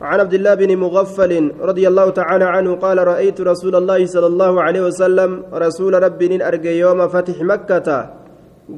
[0.00, 4.62] عن عبد الله بن مغفل رضي الله تعالى عنه قال رأيت رسول الله صلى الله
[4.62, 8.10] عليه وسلم رسول ربي أرجى يوم فتح مكة.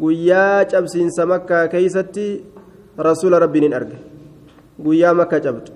[0.02, 2.44] قيا جبسين سمكة كيستي
[3.00, 3.98] رسول ربي أرجى.
[4.84, 5.72] قيا مكة جبت.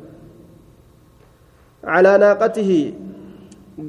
[1.85, 2.93] على ناقته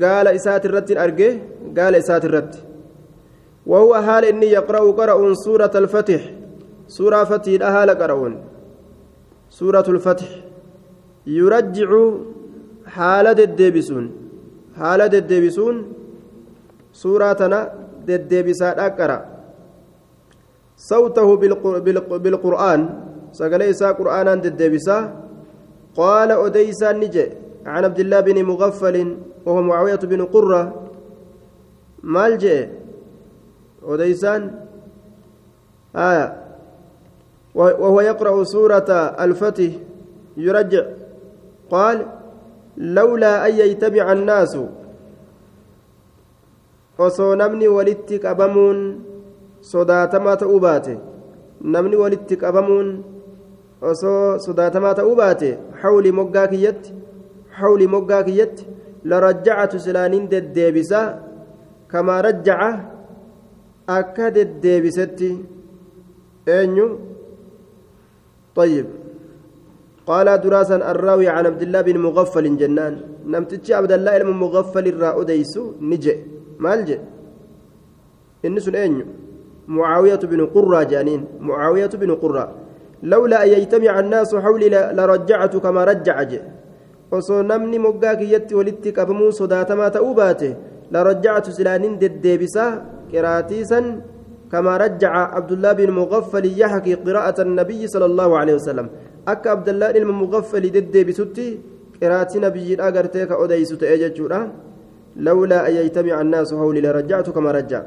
[0.01, 1.39] قال إسات الرت أرجى.
[1.77, 2.63] قال إسات الرت
[3.65, 6.21] وهو حال إني يقرأ قرأ سورة الفتح.
[6.87, 8.33] سورة فتح أهال قرأون.
[9.49, 10.44] سورة الفتح.
[11.27, 11.89] يرجع
[12.85, 14.05] حال ددبسون
[14.77, 15.75] حال ددبسون
[16.93, 17.41] سورة
[18.07, 19.19] ددبسا أكرا.
[20.77, 21.27] صوته
[22.23, 22.81] بالقرآن.
[23.31, 24.97] سقلي إساء قرآنا ددبسا
[25.95, 27.25] قال أديسا نجي
[27.65, 28.95] عن عبد الله بن مغفل
[29.45, 30.61] وهو معاوية بن قرة.
[32.03, 32.69] مالجئ
[33.83, 34.41] أديسان؟
[35.95, 36.27] آية.
[37.55, 38.89] وهو يقرأ سورة
[39.25, 39.71] الفتح.
[40.37, 40.85] يرجع.
[41.70, 42.06] قال
[42.76, 44.58] لولا أن يتبع الناس
[47.00, 48.80] osoo namni walitti qabamuun
[49.68, 50.96] sodaatamaa ta'uu baate
[51.74, 52.90] namni walitti qabamuun
[53.90, 55.48] osoo sodaatamaa ta'uu baate
[55.82, 56.92] hawli moggaa kiyyatti
[57.60, 58.68] hawli moggaa kiyyatti
[59.12, 61.00] larajjacatu silaaniin deddeebisa
[61.94, 62.70] kamaa rajjaca
[63.98, 65.30] akka deddeebisetti
[66.56, 66.86] eenyu
[68.54, 68.86] طيب
[70.05, 72.93] قال دراسا الراوي عن عبد الله بن مغفل جنان.
[73.25, 76.15] نمتج عبد الله بن مغفل الرأوديس نجي.
[76.59, 76.97] مالجي
[78.45, 79.05] إنس أين
[79.67, 81.21] معاوية بن قرة جانين.
[81.41, 82.45] معاوية بن قرة.
[83.03, 86.41] لولا أن يجتمع الناس حولي لرجعت كما رجع جي.
[87.11, 90.49] osoo namni moggaa kiyyatti walitti qabamuu sodaatamaa ta'uu baate
[90.91, 92.71] larajjactu silaanin deddeebisaa
[93.11, 93.85] qiraatiisan
[94.51, 98.87] كما رجع عبد الله بن مغفل يحكي قراءة النبي صلى الله عليه وسلم.
[99.27, 101.47] أك عبد الله بن مغفل دد بستي
[102.01, 104.41] قراءة نبي أجرتك أديس تأججورا
[105.27, 107.81] لولا أن يجتمع الناس حولي لرجعت كما رجع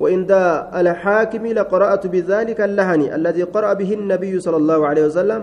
[0.00, 0.32] وعند
[0.80, 5.42] الحاكم لقرأت بذلك اللهن الذي قرأ به النبي صلى الله عليه وسلم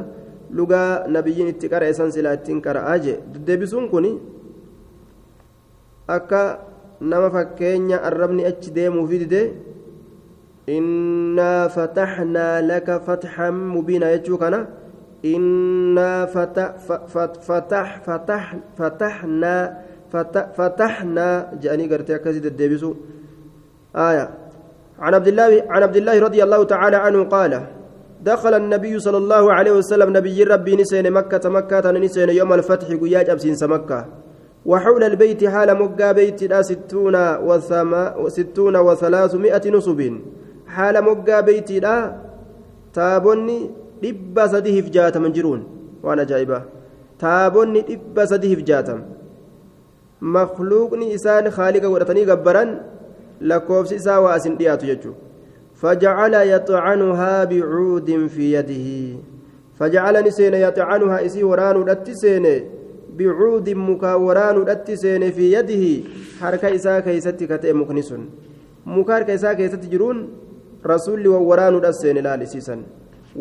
[0.58, 0.86] لقى
[1.18, 4.12] نبي اتقرأ سنسلة تنكر أجي دد بسون كوني
[6.10, 6.44] أكا
[7.04, 9.42] nama fakkeenya arrabni achi deemuu fidide
[10.68, 14.60] innaa fataxnaa laka fatxan mubiina jechuu kana
[15.24, 16.28] innaa
[20.58, 22.96] fataxnaa jedhanii gartee akkasii deddeebisu
[23.96, 24.30] آية.
[25.00, 27.64] عن عبد الله عن عبد الله رضي الله تعالى عنه قال
[28.22, 33.30] دخل النبي صلى الله عليه وسلم نبي ربي نسين مكة مكة نسين يوم الفتح قياج
[33.30, 34.06] أبسين مكة
[34.66, 40.00] وحول البيت حال مقا بيت ستون وثما ستون وثلاثمائة نصب.
[41.08, 41.96] مقا بيت لا
[42.94, 45.62] تابني dhibba sadiif jaataman jiruun
[46.06, 46.64] waan ajaa'ibaa
[47.24, 49.04] taabonni dhibba sadiif jaatam
[50.38, 52.74] makluuqni isaan haaliqa godhatanii gabbaran
[53.52, 55.22] lakkoofsi isaa waa asin dhiyaatu jechuudha
[55.84, 58.88] فجعل يطعنها بعود في يده
[59.80, 62.46] فجعل نسين يطعنها إسي وران رتسين
[63.18, 65.84] بعود مكاوران رتسين في يده
[66.40, 68.14] حركة إساء كيست كتئ مكنس
[68.86, 70.18] مكار كيساء كيست جرون
[70.86, 72.76] رسول ووران رتسين لا لسيسا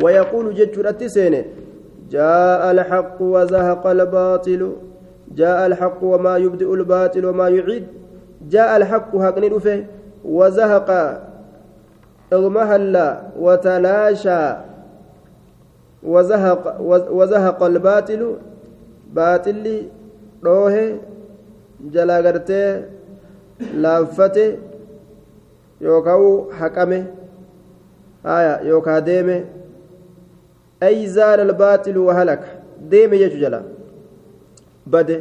[0.03, 1.44] ويقول جج رتسين
[2.10, 4.72] جاء الحق وزهق الباطل
[5.34, 7.86] جاء الحق وما يبدئ الباطل وما يعيد
[8.50, 9.84] جاء الحق هكني رفه
[10.25, 10.91] وزهق
[12.32, 14.54] اغمهل وتلاشى
[16.03, 16.80] وزهق
[17.12, 18.36] وزهق الباطل
[19.14, 19.86] باطل
[20.44, 20.98] روه
[21.80, 22.82] جلا غرتي
[23.74, 24.56] لافته
[25.80, 27.06] يوكاو حكمه
[28.27, 29.44] آية يوكا ديمه
[30.83, 32.60] أي زال الباطل وهلك.
[32.91, 33.62] ديمه يجو جلا.
[34.87, 35.21] بده.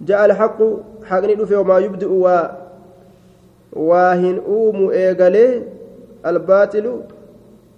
[0.00, 0.58] جاء الحق.
[1.04, 2.26] حقني دفه وما يبدئ و
[3.72, 5.62] واهن أوم إيغالي.
[6.26, 7.00] الباطل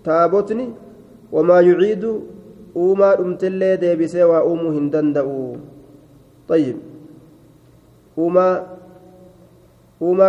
[0.05, 0.69] تابوتني.
[1.33, 2.05] وما يعيد
[3.79, 5.57] deebisee waa uumuu hin danda'u
[6.49, 6.77] طيب.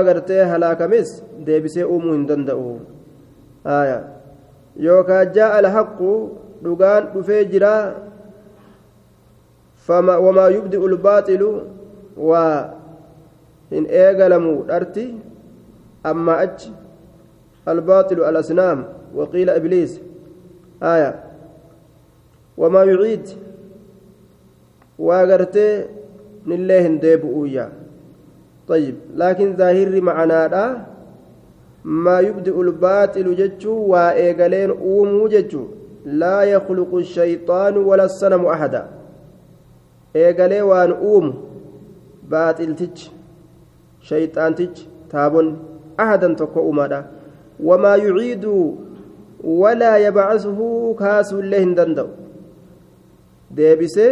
[0.03, 2.98] gartee halaakames deebisee uumuu hin danda'u aya
[4.87, 6.11] yookaan jaa'a alhaqu
[6.63, 7.73] dhugaan dhufee jira
[10.25, 11.49] wamaa yubdi'u ulbaaxilu
[12.17, 12.73] waa
[13.71, 15.07] hin eegalamu dharti
[16.03, 16.73] amma achi
[17.65, 18.85] albaaxilu alasnaam
[19.21, 19.97] waqiila ibliis
[20.81, 21.29] aya
[22.59, 23.27] وما يعيد
[24.99, 25.85] واغرتي
[26.47, 27.71] نله هندبؤيا
[28.67, 30.85] طيب لكن ظاهر معناه
[31.89, 35.63] ما يبدئ الباطل جتشو وإيغالين أومو جتشو
[36.05, 38.83] لا يخلق الشيطان ولا الصنم أحدا
[40.15, 41.33] eegalee waan uumu
[42.31, 43.11] baaxiltichi
[44.07, 45.53] shayxaantichi taabonni
[46.03, 46.99] ahadan tokko uumaadha
[47.67, 48.53] wamaa yuciidu
[49.61, 52.09] walaa yabcasuhu kaasuu illee hin danda'u
[53.59, 54.11] deebisee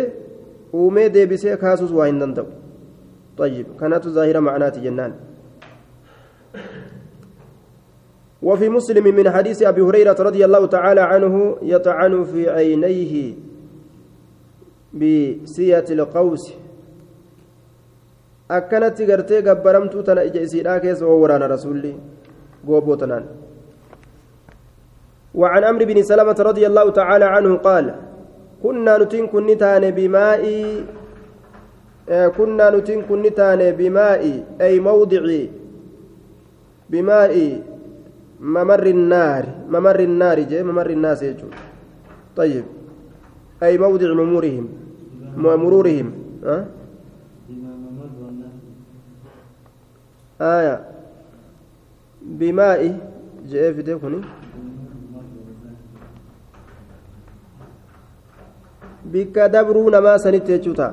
[0.82, 2.50] uumee deebisee kaasuus waa hin danda'u
[3.38, 5.14] طيب كانت ظاهرة معنات جنان
[8.42, 13.34] وفي مسلم من حديث أبي هريرة رضي الله تعالى عنه يطعن في عينيه
[14.94, 16.54] بسية القوس.
[18.51, 21.94] أكنت قرتي قبرمت تنا إجئسيدا كيس وورانا رسولي
[22.68, 23.25] قوبوتنان
[25.36, 27.95] وعن عمرو بن سلمة رضي الله تعالى عنه قال
[28.63, 30.44] كنا نتين كنتان بماء
[32.38, 35.24] كنا نتين كنتان بماء أي موضع
[36.90, 37.33] بماء
[38.41, 41.49] ممر النار ممر النار جاء ممر الناس يجو
[42.37, 42.65] طيب
[43.62, 44.69] أي موضع مرورهم
[45.37, 46.12] مرورهم
[46.44, 46.65] أه؟
[50.41, 50.77] آية
[52.23, 52.81] بماء
[53.50, 54.21] جاء في ديكوني
[59.12, 60.87] bikka dabruu namaa sanitti jechuuta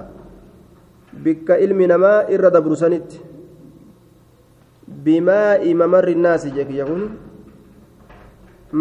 [1.14, 3.22] bikka ilmi namaa irra dabru sanitti
[5.06, 7.04] bimaa'i mamarri naasi jekiyya kun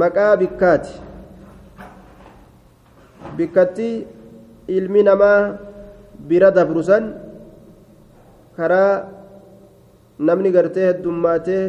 [0.01, 0.93] maqaa bikkaati
[3.37, 3.89] bikkatti
[4.77, 5.39] ilmi namaa
[6.29, 6.81] bira dabru
[8.57, 8.91] karaa
[10.19, 11.63] namni gartee heddummaatee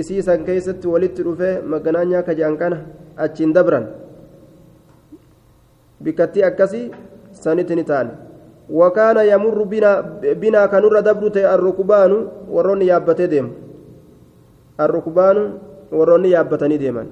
[0.00, 2.78] isii san keessatti walitti dhufee maganaanyaa ka je'an kana
[3.24, 3.86] achiin dabran
[6.04, 6.86] bikkattii akkasii
[7.42, 8.12] sanitti ni taane
[8.80, 9.66] wakaana yamurru
[10.40, 12.16] binaa kanurra dabru ta'e arrukubaanu
[12.56, 13.52] warroonni yaabbatee deemu
[14.86, 15.44] arrukubaanu
[15.91, 17.07] warroonni yaabbatanii deeman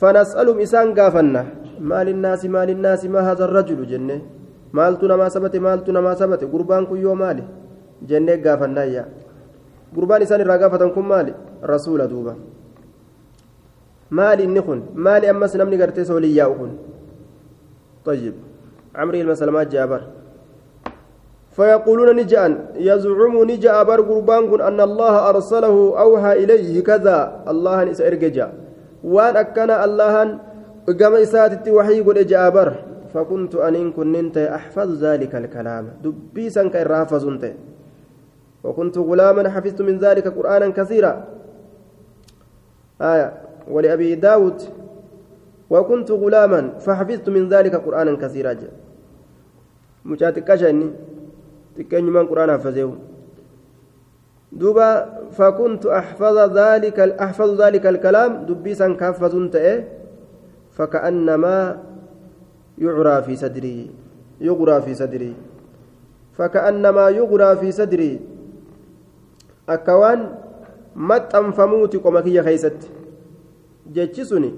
[0.00, 1.44] fanas'alum isaan gaafanna
[1.92, 4.16] maalinnaasi maalinnaasi maa haza rajulu jenne
[4.72, 7.44] maaltu namaa sabate maaltu namaa sabate gurbaan kun yoo maali
[8.08, 9.04] jennee gaafannayya
[9.94, 11.32] gurbaan isaan irraa gaafatan kun maali
[11.72, 12.34] rasuula duuba
[14.10, 16.72] maali inni kun maali ammas namni gartee soolii yaa'u kun
[18.04, 18.34] طيب
[18.94, 20.02] عمري المسلمات جابر
[21.57, 28.49] فيقولون نجأن يزعم نجأ بر قربان أن الله أرسله أوحى إليه كذا الله نسى إرجع
[29.03, 30.13] وأن أكن الله
[30.99, 32.69] قام إساتت وحي قل جابر
[33.13, 35.85] فكنت أن كنت أحفظ ذلك الكلام.
[36.03, 37.25] دبيسا كالرافز
[38.63, 41.13] وكنت غلاما حفظت من ذلك قرآنا كثيرا.
[43.01, 43.33] آية.
[43.71, 44.61] ولأبي داود
[45.69, 48.55] وكنت غلاما فحفظت من ذلك قرآنا كثيرا.
[51.77, 52.93] مشاتك شأني تكن من قرآن حفظه
[54.51, 54.89] دوبا
[55.31, 59.35] فكنت أحفظ ذلك أحفظ ذلك الكلام دبيسا كافز
[60.77, 61.57] فكأنما
[62.77, 63.91] يعرى في صدري
[64.41, 65.33] يغرى في صدري
[66.37, 68.19] فكأنما يغرى في صدري
[69.69, 70.19] أكوان
[70.97, 72.89] keeysatti
[73.93, 74.49] jechi suni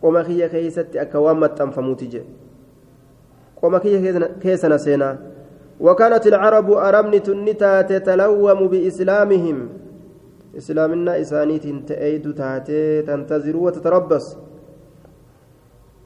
[0.00, 2.26] qoma kiyya keeysatti akka waan maxxanfamuuti jedhe
[3.60, 5.29] qoma kiyya keessana seenaa
[5.80, 9.58] وكانت العرب أرمني تنتا تتلوم بإسلامهم.
[10.56, 14.26] إسلامنا إسانيت تأيد تاتي تنتظر وتتربص.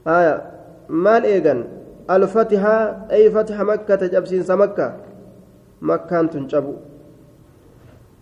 [0.07, 0.35] آية
[0.89, 1.63] مال إيغان؟
[2.09, 4.87] الفتحة أي فتح مكة تجبسين سمكة؟
[5.81, 6.73] مكة تنجبو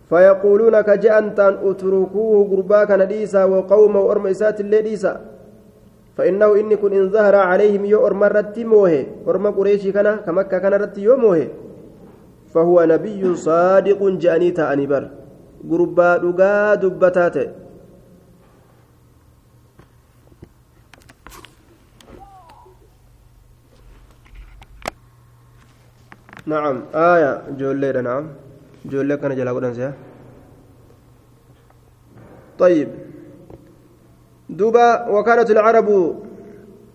[0.08, 5.33] فيقولون كجأنتان أتركوه قرباك نديسا وقومه أرم إسات اللي ديسا.
[6.16, 10.74] فإنه إن كن إن ظهر عليهم يو أرم رتي موهي أرم قريشي كان كمكة كان
[10.74, 11.48] رتي يو موهي.
[12.54, 15.04] فهو نبي صادق جأني تأني بر.
[15.70, 17.46] قربا دقا دبتاته
[26.46, 27.32] نعم آية.
[27.58, 28.24] جولي نعم
[28.84, 29.92] جولة كان جلا قدن
[32.58, 33.03] طيب.
[34.50, 35.88] دوبا وكانت العرب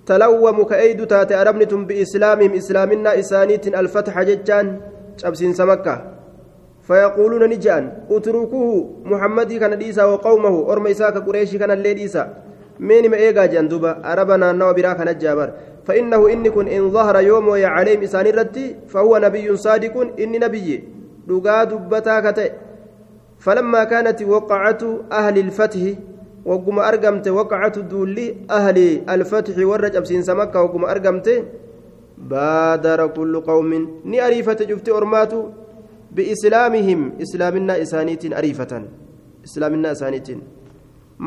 [0.05, 4.65] تلوم كأيد تاتي أربنتم بإسلامهم إسلامنا إسانيت الفتح ججان
[5.17, 5.95] شبسين سمكة.
[6.87, 8.89] فيقولون نجان اتركوه.
[9.05, 12.23] محمد كان ديسا وقومه أرم إساك قريش كان اللي ديسا
[12.79, 15.49] مين ما إيجا جان دوبا أربنا نو براك نجابر
[15.85, 20.83] فإنه إن كن إن ظهر يوم عليهم إسان الرتي فهو نبي صادق إني نبي.
[21.29, 22.51] dubbataa ka ta'e
[23.37, 25.97] falammaa kaanati waqacatu ahli ilfatixi
[26.49, 28.25] wagguma argamte waqacatu duulli
[28.57, 31.33] ahli alfatixi warra cabsiinsa makka wagguma argamte
[32.31, 35.39] baadara kullu qawmin ni ariifate cufti ormaatu
[36.15, 38.83] biislaamihim islaaminaa isaaniitiin ariifatan
[39.47, 40.41] islaaminaa isaaniitiin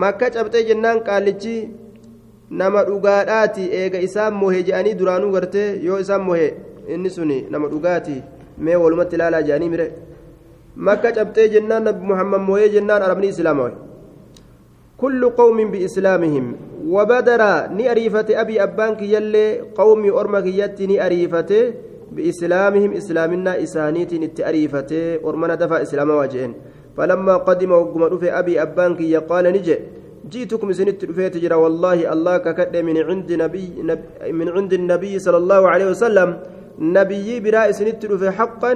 [0.03, 1.57] makka cabxee jennaan qaallichi
[2.61, 6.47] nama dhugaadhaati eega isaan mohe je'anii duraanuu gartee yoo isaan mohe
[6.95, 8.17] inni suni nama dhugaati
[8.65, 9.87] mee walumatti ilaalaa jedhanii mire
[10.89, 13.71] makka cabxee jennaan nabi muhammad mooyee jennaan arabni islaama
[15.03, 16.47] kullu qawmin biislaamihim
[16.83, 17.43] وبدر
[17.79, 21.53] ني أريفة أبي أبانك يلي قومي أرمك يتي ني أريفة
[22.13, 24.93] بإسلامهم إسلامنا إسانيت نتأريفة
[25.25, 26.53] أرمنا دفع إسلام واجئين
[26.97, 29.77] فلما قدم وقم في أبي أبانك يقال نجي
[30.31, 35.39] جئتكم سنت رفيت جرى والله الله ككد من عند نبي, نبي من عند النبي صلى
[35.43, 36.29] الله عليه وسلم.
[36.79, 38.73] نبي براء سنت رفي حقا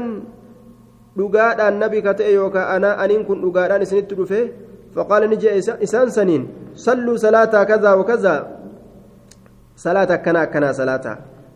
[1.16, 4.12] dhugaadhaan nabi ka ta'e yookaan anaa aniin kun dhugaadhaan isinitti
[4.96, 6.42] فقال نجي إسان سنين
[6.74, 8.36] صلوا صلاة كذا وكذا.
[9.76, 11.06] صلاة كنا كنا صلاة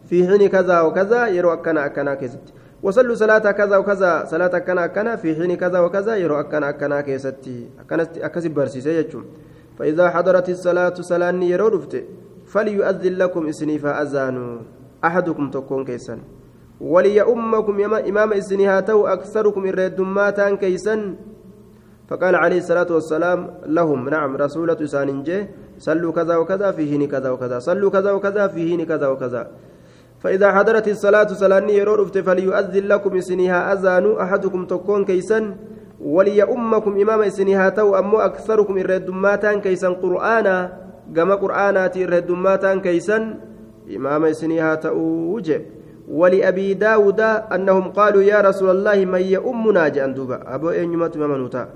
[0.09, 2.47] في حين كذا وكذا يرو كنا كنا كزت
[2.83, 7.69] وصلوا صلاة كذا وكذا صلاة كنا كنا في حين كذا وكذا يرو كنا كنا كيستي
[8.27, 9.25] أكسب برسيسي يجوم
[9.79, 11.95] فإذا حضرت الصلاة صلاة يرو رفت.
[12.51, 14.59] فليؤذن لكم إسنيفا أذانوا
[15.05, 16.19] أحدكم تكون كيسا
[16.81, 17.75] وليؤمكم
[18.11, 21.15] إمام إسنيها أكثركم الردمات كيسا
[22.11, 25.47] فقال عليه الصلاة والسلام لهم نعم رسولة ساننجي
[25.79, 29.43] صلوا كذا وكذا فيهن كذا وكذا صلوا كذا وكذا فيهن كذا وكذا.
[30.21, 35.55] فإذا حضرت الصلاة صلاني يرور فليؤذن لكم سنها أذان أحدكم تكون كيسا
[36.03, 40.57] وليؤمكم إمام سنها تو أمو أكثركم الردماتان كيسا قرآنا
[41.17, 43.19] كما قرآنات الردماتان كيسا
[43.97, 45.61] إمام سنها توجه
[46.11, 47.21] ولأبي داود
[47.55, 51.69] أنهم قالوا يا رسول الله من يؤمنا جندوبا أبو أنيمة ممنوتا.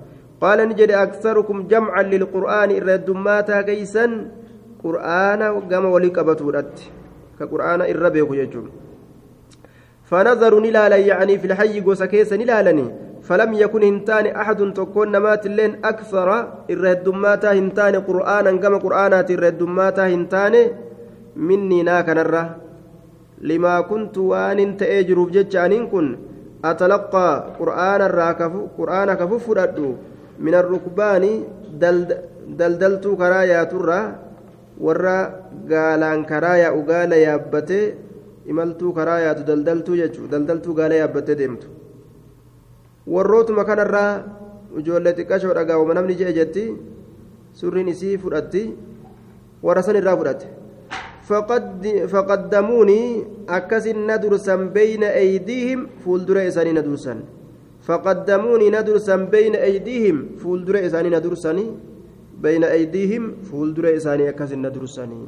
[0.45, 4.07] قال نجد أكثركم جمعا للقرآن الردماتا كيسا.
[4.85, 5.41] قرآن
[5.73, 6.77] قام ولك بتورت
[7.41, 8.67] كقرآن الربيك يجوم
[10.05, 12.87] فنظروا نلالا يعني في الحي قوسا كيسا نلالني.
[13.25, 16.29] فلم يكن هنتان أحد تكون نمات اللين أكثر
[16.71, 17.95] الردماتا هنتان.
[18.09, 20.55] قرآنا قام قرآنات الردماتا هنتان.
[21.37, 22.57] مني ناك نره
[23.41, 26.07] لما كنت وان تأجر بجتشانين كن.
[26.65, 27.29] أتلقى
[27.61, 29.45] قرآن الراكف قرآن كفف
[30.39, 31.25] من الركبان
[32.59, 34.01] دلدلت كرايا ترى
[34.81, 35.19] ورا
[35.71, 37.81] قالان كرايا وقال يابتي
[38.45, 41.69] imaltuu karaa yaatu daldaltuu jechuun daldaltuu gaala yaabbattee deemtu
[43.15, 44.11] warrootuma kanarraa
[44.81, 46.65] ijoollee xiqqashoo dhagaawama namni jee jetti
[47.61, 48.63] surriin isii fudhatti
[49.69, 50.47] warra san irraa fudhate
[52.13, 53.01] فقدموني
[53.49, 57.15] أكس ندرسا بين أيديهم فولدر إساني ندرسا
[57.87, 61.67] فقدموني ندرسا بين أيديهم فولدر إساني ندرسني
[62.45, 65.23] بين أيديهم فولدر إساني أكس ندرسني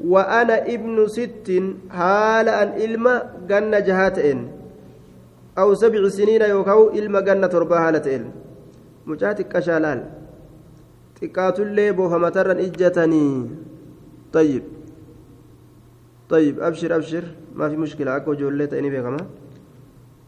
[0.00, 1.48] وأنا ابن ست
[1.90, 3.14] حال أن إلما
[3.50, 4.38] جنة جهاتين
[5.58, 8.22] أو سبع سنين يوكاو إلما جنة تربى هالتين
[9.06, 10.00] مجاتك كشالال.
[11.20, 13.50] تكاتل بوفمترا إجتني
[14.32, 14.62] طيب.
[16.28, 17.24] طيب أبشر أبشر.
[17.54, 18.16] ما في مشكلة.
[18.16, 19.16] أكو جولة تاني بكما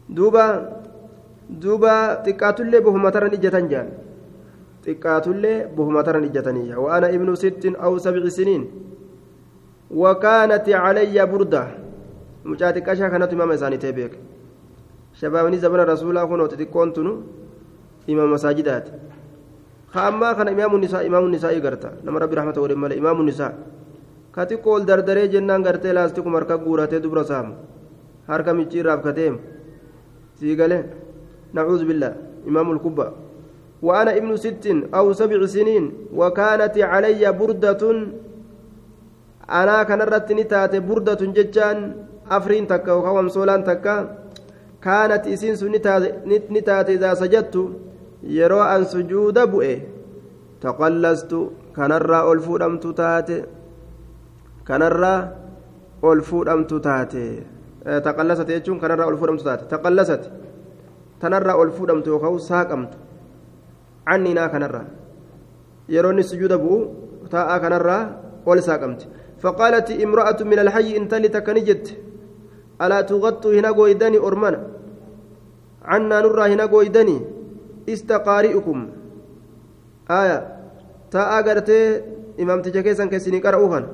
[0.09, 0.45] دوبا
[1.49, 3.87] دوبا تكاتل بوفمترا إجتن جان
[4.85, 5.43] تكاتل
[5.75, 8.63] بوفمترا إجتني وأنا ابن ست أو سبع سنين
[9.91, 11.63] وكانت علي بردة
[12.45, 14.13] مجاتك أشا كانت إمام إساني تبيك
[15.19, 17.13] شبابني زمن رسول الله كنت تكون تنو
[18.09, 18.85] إمام مساجدات
[19.93, 23.53] خاما كان إمام النساء إمام النساء قرتا نما ربي رحمة ورحمة إمام النساء
[24.35, 27.53] kati qool dardaree jennaan gartee laastikum harka guuratee dubra saamu.
[28.27, 29.39] Harka micciirraaf kateem
[30.39, 30.83] sii galee?
[31.53, 32.13] Nacuuzu billah
[32.47, 33.07] imaamu lkubba
[33.79, 37.83] وأنا ابن ست أو سبع سنين وكانت علي بردة
[39.49, 41.79] anaa kanarratti ni taate burdatun jechaan
[42.37, 43.93] afriin takka yookaan wamsoolaan takka
[44.85, 45.73] kaanat isiin sun
[46.53, 47.61] ni taate idaa sajattu
[48.37, 49.73] yeroo an sujuuda bu'e
[50.65, 51.39] taqallastu
[51.77, 53.37] kanarraa ol fuudhamtu taate
[54.69, 55.19] kanarraa
[56.09, 57.23] ol fuudhamtu taate
[58.05, 60.29] taqallasate
[61.19, 62.97] tanarraa ol fuudhamtu yookaan saaqamtu.
[64.09, 64.87] Canninaa kanarraa.
[65.87, 66.77] Yeroo inni sujuuda bu'u
[67.29, 68.03] taa'aa kanarraa
[68.45, 69.05] ol saaqamti.
[69.39, 71.85] فقالت امرأة من الحي إن تلت كنجت
[72.81, 74.59] ألا تغطوا هنا قويدني أرمنا
[75.91, 77.17] عنا نرى هنا قويدني
[77.89, 78.79] استقارئكم
[80.11, 80.37] آية
[81.11, 81.79] تا أغرتي
[82.39, 83.85] إمام تجاكيسا كيسيني قرأوهن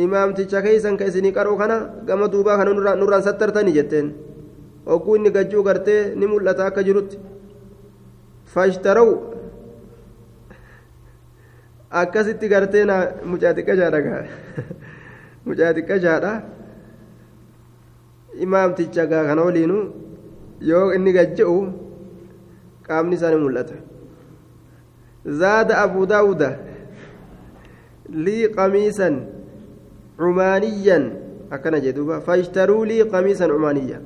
[0.00, 1.72] إمام تجاكيسا كيسيني قرأوهن
[2.08, 2.68] كما دوبا كان
[3.00, 4.06] نرى سترتني جتين
[4.86, 7.18] وكون نقجو قرتي نمولتا كجرت
[8.52, 9.16] فاشتروا
[12.00, 12.96] akkasitti gartee na
[13.30, 14.22] mucaa xiqqashaadha gaa
[15.46, 16.32] mucaa xiqqashaadha
[18.44, 19.78] imaamticha gaa kana waliinu
[20.70, 21.56] yoo inni gajja'u
[22.88, 23.76] qaamni isaa ni mul'ata
[25.42, 26.50] zaada abuu daawuda
[28.26, 29.14] lii qamiisan
[30.18, 31.04] cumaaniyyan
[31.58, 33.98] akkana jedhuuba fashtaruu lii qamiisan cumaaniyya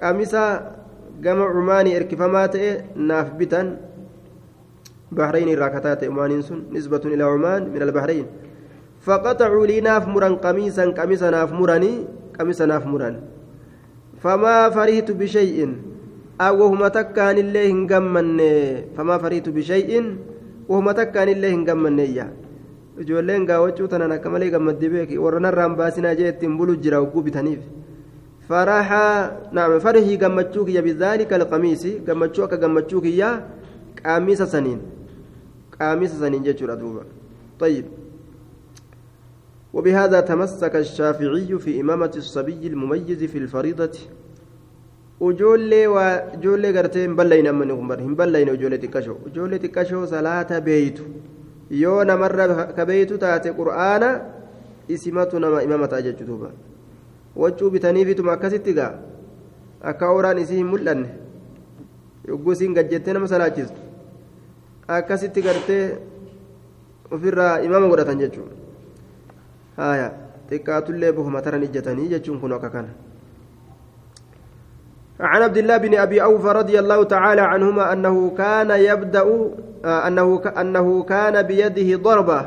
[0.00, 0.42] qamisa
[1.20, 2.70] gama cumaanii erkifamaa ta'e
[3.10, 3.76] naaf bitan
[5.18, 8.26] bahrayn irraa kataa ta'e cumaaniin sun nisbatun ilaa cumaan min albahrayn
[9.06, 11.96] faqaxacuu lii naaf muran qamiisan qamisa naaf muranii
[12.36, 13.20] qamisa naaf muran
[14.24, 15.72] famaa fariitu bishay'in
[16.38, 18.50] wahuma takkaan illee hin gammanne
[18.96, 20.12] famaa fariitu bishay'in
[20.68, 22.26] wahuma takkaan illee hin gammanneeyya
[23.00, 27.22] ijoolleen gaawwachuu tanan akka malee gammaddee beeki warra narraan baasinaa jee ittiin bulu jira hogguu
[27.28, 27.60] bitaniif
[28.48, 33.30] naam farhii gammachuu kiyya bidaalika alqamiisi gammachuu akka gammachuu kiyya
[34.02, 34.80] qaamisa saniin
[35.78, 37.04] qaamisa saniin jechuudha duuba
[37.60, 37.84] طيب
[39.74, 43.98] وبهذا تمسك الشافعي في إمامة الصبي المميز في الفريضة
[47.76, 51.04] kun bar hin ballayne ijoollee xiqqashoo ijoollee xiqqashoo salaata beeytu
[51.70, 54.08] yoo namarra ka beeytu taate qur'aana
[54.88, 56.50] isimatu nama imama ta'a jechuu duuba
[57.36, 58.92] waccuu bitaniifituma akkasitti gaa
[59.92, 61.08] akka ooraan isii hin mul'anne
[62.28, 63.80] yogguu isiin gajjettee nama salaachistu
[64.98, 65.82] akkasitti gartee
[67.10, 68.54] ofirraa imama godhatan jechuudha
[69.80, 70.12] haaya
[70.50, 72.88] xiqqaatullee buhuma taran ijjatanii jechuun kun akka kana.
[75.20, 79.24] عن عبد الله بن ابي اوفى رضي الله تعالى عنهما انه كان يبدا
[79.84, 82.40] انه انه كان بيده ضربه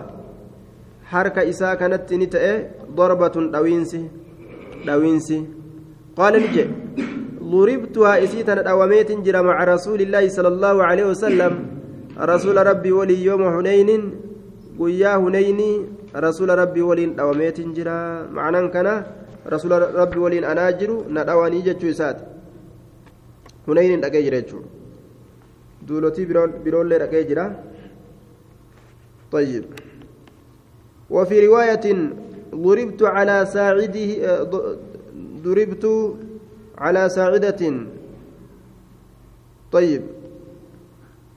[1.06, 2.46] حركه اساء كانت نتئ
[2.94, 4.04] ضربه دوينسي
[4.88, 5.38] دوينسي
[6.18, 6.66] قال نجي
[7.52, 11.54] ضربتها اسيتا دواميت جرى مع رسول الله صلى الله عليه وسلم.
[12.20, 13.90] رسول ربي ولي يوم حنين
[14.80, 15.62] ويا حنين
[16.16, 18.00] رسول ربي ولي دواميت جرى.
[18.36, 18.88] معنى كان
[19.54, 19.72] رسول
[20.02, 21.94] ربي ولي اناجر ندواني جتشو
[23.70, 24.70] hunayniin dhaqee jira jechuudha
[25.88, 26.26] duulotii
[26.66, 27.46] biroollee dhaqee jira
[29.32, 29.66] طيب.
[31.10, 31.86] وفي رواية
[32.56, 34.12] ضربت على ساعده
[35.46, 35.86] ضربت
[36.78, 37.62] على ساعدة.
[39.72, 40.04] طيب.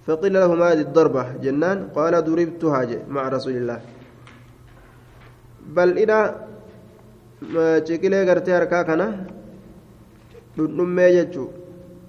[0.06, 3.80] فقيل له ما هذه الضربة جنان؟ قال ضربتها مع رسول الله.
[5.76, 6.18] بل إلى
[7.86, 9.26] ciqilee gartee harkaa kana
[10.56, 11.26] dhundhummee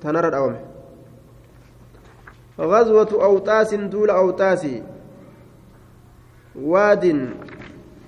[0.04, 0.60] تنرى الأومه
[2.60, 4.68] غزوة أوتاس دول أوتاس.
[6.56, 7.30] واد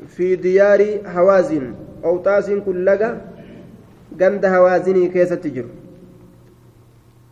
[0.07, 3.21] في ديار هوازن أوتاس كلها
[4.21, 5.65] قند هوازني كيسة تجر.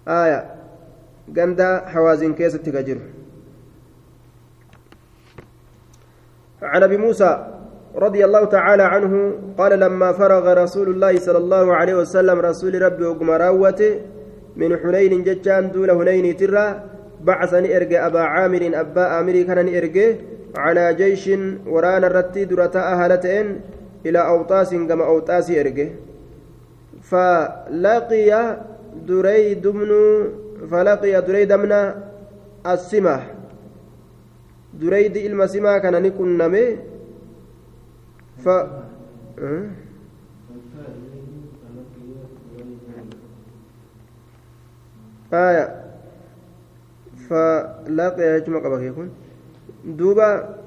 [0.08, 0.40] آية
[1.38, 1.62] قند
[1.96, 2.98] هوازن كيسة تجر.
[6.62, 7.48] عن أبي موسى
[7.96, 13.06] رضي الله تعالى عنه قال لما فرغ رسول الله صلى الله عليه وسلم رسول ربي
[13.06, 14.00] وقمراوته
[14.56, 16.84] من حنين ججان دول هنين ترى
[17.22, 20.08] بعثني إرجع أبا عامر أبا عامر كان إرجع
[20.56, 21.30] على جيش
[21.66, 23.62] ورانا الرتي درتا أهلتين
[24.06, 25.88] إلى أوطاس كما أوطاس إرجع
[27.02, 28.58] فلقي
[29.08, 29.89] دريد من
[30.72, 31.72] فلقي دريد من
[32.66, 33.20] السمة
[34.74, 36.78] دريد المسمة كان نكون نمي.
[38.44, 39.70] ف أه؟
[45.34, 45.84] آية.
[47.30, 49.10] فلاقي يجمع قبك يكون
[49.84, 50.60] دوبا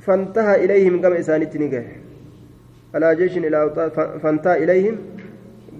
[0.00, 1.84] فانتهى إليهم كما إسانت نجاه
[2.94, 3.70] على جيش إلى
[4.22, 4.98] فانتهى إليهم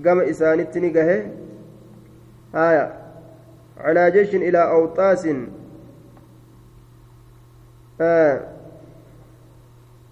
[0.04, 1.26] كما إسانت نجاه
[2.54, 2.92] آية.
[3.78, 5.28] على جيش إلى أوطاس.
[8.00, 8.40] آه.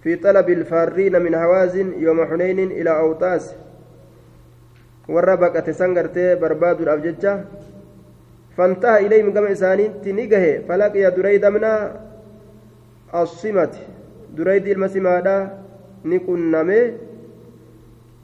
[0.03, 3.55] في طلب الفارين من هوازن يوم حنين إلى أوطاس.
[5.11, 6.39] warra baqate san gartee
[8.57, 11.91] ilayhim gama isaaniitti ni gahe falaqiya dureydamna
[13.13, 13.79] assimati
[14.35, 15.49] dureydi ilma simaadha
[16.03, 17.11] ni qunname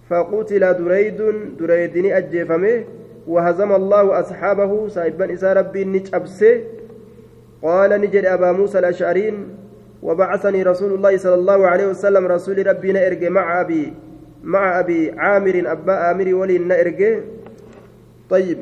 [0.08, 1.20] فقتل دريد
[1.60, 2.84] دريد أجيفمه
[3.28, 4.88] وهزم الله أصحابه.
[4.88, 6.64] سايبا إسا ربي نجأبسه
[7.60, 9.36] قال نجد أبا موسى الأشعرين.
[10.04, 13.94] وبعثني رسول الله صلى الله عليه وسلم رسول ربي نرجع مع أبي
[14.44, 17.20] مع أبي عامر أبا عامر ولي نرجع
[18.30, 18.58] طيب.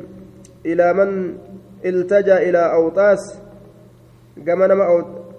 [0.66, 1.10] إلى من
[1.84, 3.22] التجأ إلى أوطاس؟
[4.46, 4.96] قام نما أو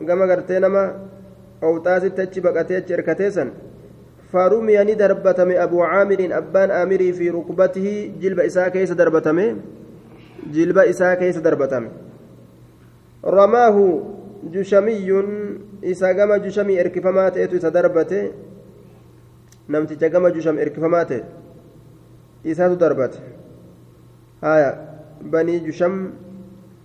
[0.08, 0.84] قام قرتي نما
[1.64, 3.52] أوطاس تتشي بقتي تشركتيسا
[4.32, 7.88] فرمي ندربتم أبو عامر أبان آمري في ركبته
[8.22, 9.40] جلب إساء كيس دربتم
[10.54, 11.84] جلب إساء كيس دربتم
[13.26, 13.78] رماه
[14.54, 15.24] جشمي
[15.84, 18.22] إساء قام جشمي إركفمات إتو إسا دربته
[19.68, 21.24] namticha gama jusham erkifamaa ta'e.
[22.44, 23.20] Isaatu darbate.
[24.42, 26.12] Haya banii jusham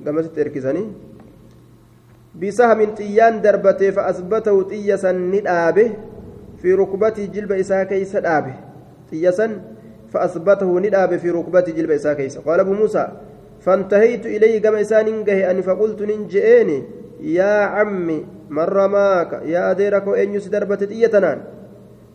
[0.05, 0.89] gamasitti erkisanii
[2.33, 5.93] بسهم طيان دربته فأثبته طيسا ندابه
[6.63, 8.55] في ركبته جلب إساء كيس دابه
[9.11, 9.61] طيسا
[10.13, 13.09] فأثبته ندابه في ركبته جلب إساء كيس قال أبو موسى
[13.61, 16.83] فانتهيت إليه كما إسان أن فقلت ننجئني
[17.21, 21.39] يا عمي من رماك يا أديرك وإن يسدربت إيتنان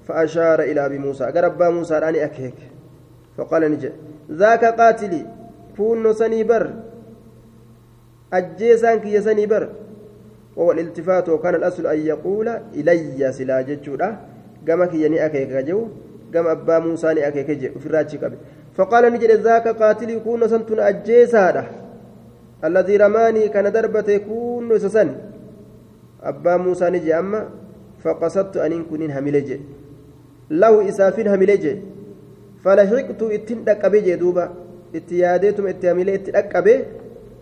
[0.08, 2.60] فأشار إلى أبي موسى قرب موسى أني أكهك
[3.38, 3.91] فقال نجي
[4.32, 5.25] ذاك قاتلي
[5.78, 6.63] كون سنيبر
[8.34, 9.70] أجيسان كي سنيبر
[10.56, 14.10] وهو الالتفات وكان الأصل أن يقول إلي سلا جتشورا
[14.68, 15.80] قام كي أكهك جو
[16.34, 17.70] قام أبا موسى ني أكهك جو
[18.78, 21.58] فقال نجي ذاك قاتلي كون سنتون أجيسان
[22.63, 25.10] الذي رماني كان دربته كون سسن
[26.24, 27.50] أبا موسى نجي أما
[28.04, 29.58] فقصدت أن كن هملجي
[30.52, 31.74] له إسافين هملجي
[32.63, 33.22] فلحقت
[34.93, 36.73] itti yaadeetuma itti hamilee itti dhaqqabe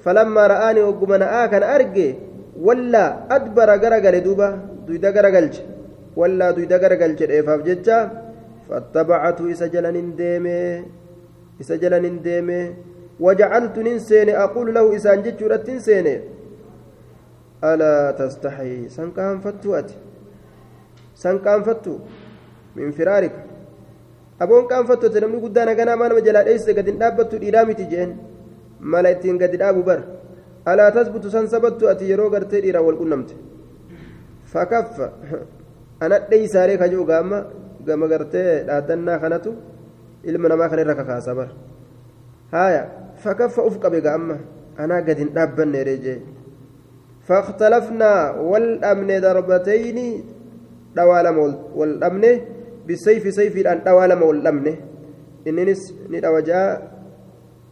[0.04, 2.08] falammaa ra'aani ogguma na'aa kana arge
[2.68, 4.50] wallaa adbara garagale duuba
[4.88, 5.64] duyda garagalche
[6.16, 7.98] wallaa duyda garagalche dheefaaf jecha
[8.70, 10.58] fattabacatu isa jalan hin deeme
[11.60, 12.20] isa jalan hin
[13.20, 16.14] wajacaltu nin seene aqulu lahu isaan jechuudhatti hin seene.
[17.62, 19.96] Alaa tastaxii sanqaanfattuu ati.
[21.24, 22.00] Sanqaanfattu
[22.76, 23.45] min firaarika.
[24.44, 28.12] Aboon qaanfattote namni guddaan haganaa maa nama jalaa dheessite gadi hin dhaabbattu dhiiraa miti jeen
[28.92, 30.00] mala ittiin gadi dhaabu bar
[30.72, 33.34] alaa tasbutu san sabattu ati yeroo gartee dhiiraa wal qunnamte
[34.54, 35.08] fakaffa
[36.06, 37.40] anadhe isaaree kajuu gaama
[37.88, 39.52] gama gartee dhaaddannaa kanatu
[40.30, 41.50] ilma namaa kana irra kakaasa bar
[42.56, 42.84] haaya
[43.24, 44.36] fakaffa uf qabe gaama
[44.84, 46.20] anaa gadi hin dhaabbanne reejee
[47.30, 48.12] فاختلفنا
[48.52, 49.98] والأمن ضربتين
[50.98, 51.38] دوالم
[51.80, 52.24] والأمن
[52.88, 54.68] بالسيف سيف الآن دوالم والأمن
[55.48, 56.62] إننس ندوجا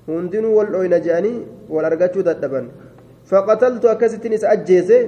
[0.07, 2.67] hundinuu wal dhoyna je'anii wal argachuu dadhaban
[3.31, 4.99] فقتلت أكستنس أجيزي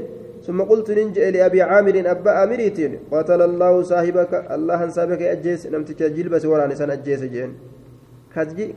[0.46, 6.38] ثم قلت ننجئ لأبي عامر أبا أمريتين قتل الله صاحبك الله سابك أجيس نمتك جلب
[6.38, 7.52] سورانسان أجيس جين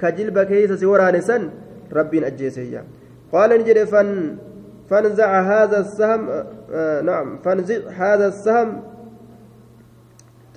[0.02, 1.42] كجلب كيس سورانسان
[1.92, 2.56] ربي أجيس
[3.32, 4.36] قال نجري فن
[4.90, 6.22] فانزع هذا السهم
[6.72, 8.68] آه نعم فانزع هذا السهم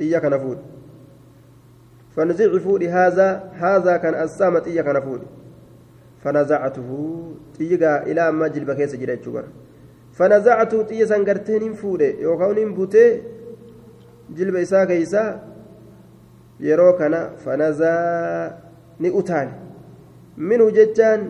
[0.02, 0.58] تياك نفود
[2.16, 3.28] فانزع فودي هذا
[3.64, 5.22] هذا كان السهم تياك نفود
[6.24, 6.90] فنزعته
[7.58, 9.46] تيجا إلى ما جلب كيس جرى جبر
[10.18, 12.10] فنزعته تيجا سنغرتين فوده.
[12.26, 13.08] يوكاون بوته
[14.38, 15.52] جلب إساء كيسا.
[16.62, 18.52] yeroo kana fanazaa
[19.00, 19.52] ni utaale
[20.38, 21.22] minhu jechaan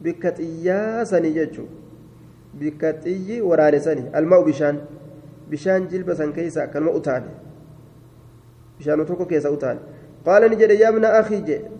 [0.00, 1.68] bikka xiyyaasanii jechuun
[2.60, 4.78] bikka xiyyi waraanesanii almaa'u bishaan
[5.50, 7.30] bishaan jilba san keessa akkanuma utaale
[8.78, 9.80] bishaan tokko keessa utaale
[10.24, 11.78] qaala ni jedhe yaabna akii jedhe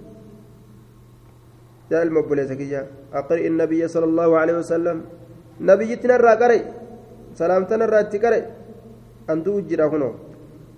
[1.90, 2.80] يا المبولة كيا
[3.20, 4.96] أقرئ النبي صلى الله عليه وسلم
[5.60, 6.60] نبيتنا الراقري
[7.40, 8.40] سلامتنا الراتقري
[9.30, 10.10] أن توجر هنا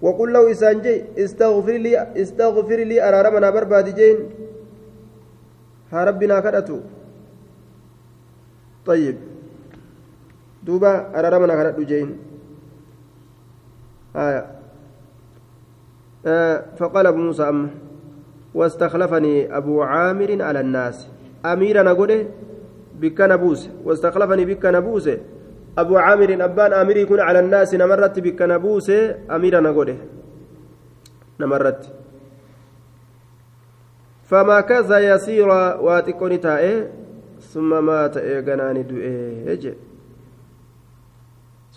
[0.04, 4.18] وقل له إسانجي استغفر لي استغفر لي أرارمنا برباد جين
[5.92, 6.78] ها ربنا كرتو
[8.86, 9.16] طيب
[10.66, 10.92] دوبا
[11.58, 12.08] كرتو جين
[14.16, 14.46] آية.
[16.26, 17.68] آه فقال أبو موسى أمه
[18.54, 21.08] واستخلفني أبو عامر على الناس.
[21.44, 22.26] أميرا نقول
[23.00, 23.68] بك نبوس.
[23.84, 25.10] واستخلفني بك نبوس.
[25.78, 28.90] أبو عامر أبان أمير يكون على الناس نمرت بك نبوس.
[29.30, 29.94] أميرا نقول
[31.40, 31.92] نمرت.
[34.24, 36.90] فما كذا يسير واتكوني تائه
[37.40, 39.74] ثم مات إيغناني دوئه.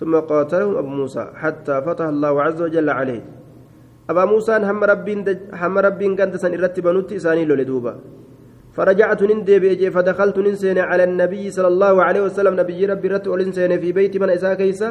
[0.03, 3.23] ثم قاتلهم أبو موسى حتى فتح الله عز وجل عليه.
[4.11, 5.19] أبا موسى هم ربين
[5.55, 7.93] هم ربين كانت سن إرتبنوت إساني لولدوبا
[8.75, 12.53] فرجعت نندي فدخلت ننسين على النبي صلى الله عليه وسلم.
[12.59, 14.89] نبي ربي رت ولنسين في بيت من إساء كيسا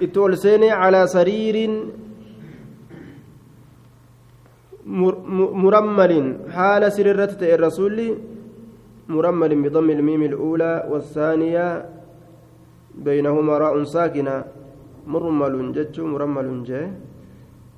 [0.00, 1.56] اتولسين على سرير
[5.64, 6.12] مرمل.
[6.56, 7.98] حال سررت الرسول
[9.08, 11.66] مرمل بضم الميم الأولى والثانية.
[12.94, 14.44] بينهما راء ساكنة.
[15.06, 16.90] مرمل جج مرمل جه.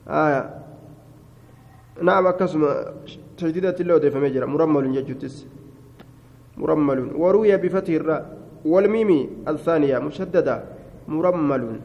[0.09, 0.51] آية.
[2.03, 2.63] نعم أكسم
[3.39, 5.47] تجديدة الله ديف مجرى مرمل جتس
[6.57, 8.39] مرمل وروي بفتح الراء.
[8.65, 9.11] والميم
[9.49, 10.65] الثانية مشددة.
[11.09, 11.81] مرمل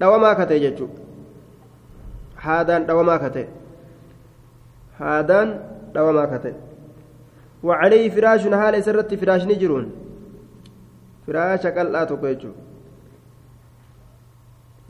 [0.00, 0.86] دوما كتي جتشو.
[2.40, 3.44] هادان دوما كتي.
[4.98, 5.48] هادان
[5.94, 6.54] دوما كتي.
[7.62, 10.09] وعليه فراش حال سرت فراش نجرون.
[11.30, 12.52] فراش قلعة تقيتشو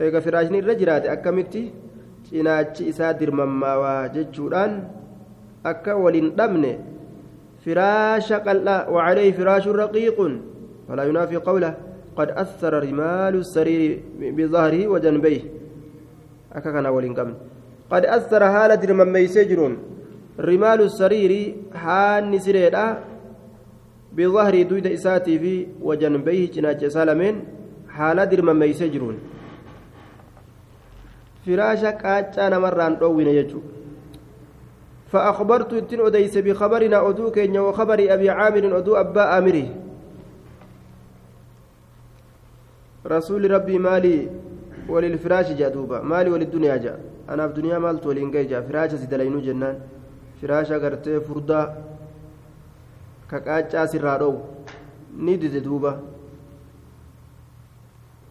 [0.01, 1.61] eega firaashni irra jiraate akkamitti
[2.25, 4.71] cinaachi isaa dirmammaawaa jechuudhaan
[5.71, 6.71] akka waliin dhabne
[7.63, 10.33] firaasha qal'aa wacalee firaashun raqiiqun
[10.89, 11.71] walaa yunaafii qawla
[12.19, 15.41] قد أثر رمال السرير بظهره وجنبيه
[16.53, 17.33] أكا ولين قبل
[17.91, 19.73] قد أثر هالة من ميسجرون
[20.39, 21.31] رمال السرير
[21.73, 22.85] حان سريرا
[24.11, 27.35] بظهر دويد إساتي في وجنبيه جناج سالمين
[27.89, 29.17] حالة من ميسجرون
[31.45, 33.81] firaasha qaacaa namarraan dhoowwine jechuudha
[35.11, 39.75] فأخبرت إتن أديس بخبرنا أدو كينيا وخبر أبي عامر أدو أبا آمري
[43.05, 44.29] رسول ربي مالي
[44.89, 49.75] وللفراش جادوبا مالي وللدنيا جاء أنا في الدنيا مالت ولينجي جاء فراش سيدلينو جنان.
[50.41, 51.90] فراش أغرتي فردا.
[53.31, 54.33] كاكاچا سرارو
[55.25, 55.93] ندد دوبا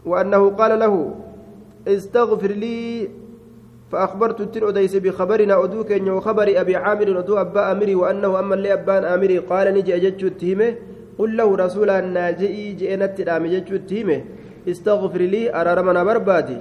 [0.06, 1.14] وأنه قال له
[1.88, 3.08] استغفر لي
[3.92, 8.72] فأخبرت التن أديس بخبرنا أدوك إن وخبر أبي عامر أدو أبا أمري وأنه أما اللي
[8.72, 10.74] أبان أمري قال نجي أجج التهمة
[11.18, 14.24] قل له رسول الناجئي جئنت الآم جج التهمة
[14.68, 16.58] استغفر لي أرى رمنا بربادي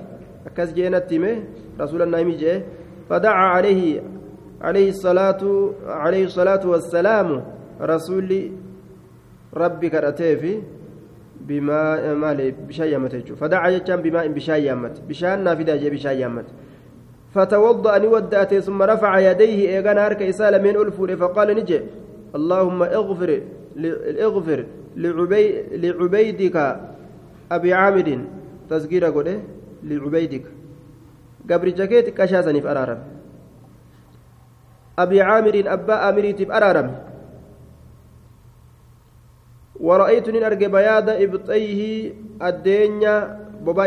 [0.48, 1.34] أكس جئنت التهمة
[1.82, 2.62] رسول النايمي جئ
[3.10, 4.02] فدعا عليه
[4.62, 5.42] عليه الصلاة
[5.88, 7.28] عليه الصلاة والسلام
[7.82, 8.52] رسول
[9.54, 10.62] ربي كرتيفي
[11.42, 16.46] بما مالي بشاي يامت فدعا جتان بماء بشاي يامت بشان نافذة جي بشاي يامت
[17.34, 21.82] فتوضأ نودأت ثم رفع يديه إيغان هارك إسالة من ألفور فقال نجي
[22.36, 23.42] اللهم اغفر
[24.28, 24.66] اغفر
[24.96, 26.80] لعبي لعبيدك
[27.52, 28.20] أبي عامر
[28.70, 29.42] تذكير قوله
[29.84, 30.46] لعبيدك
[31.50, 33.00] قبر جاكيت كشاسني في أرارم
[35.00, 37.09] أبي عامر أبا أميرتي في أرارم
[39.80, 41.82] ورأيت نين أرجع بياض إبطيه
[42.42, 43.16] الدنيا
[43.66, 43.86] بابا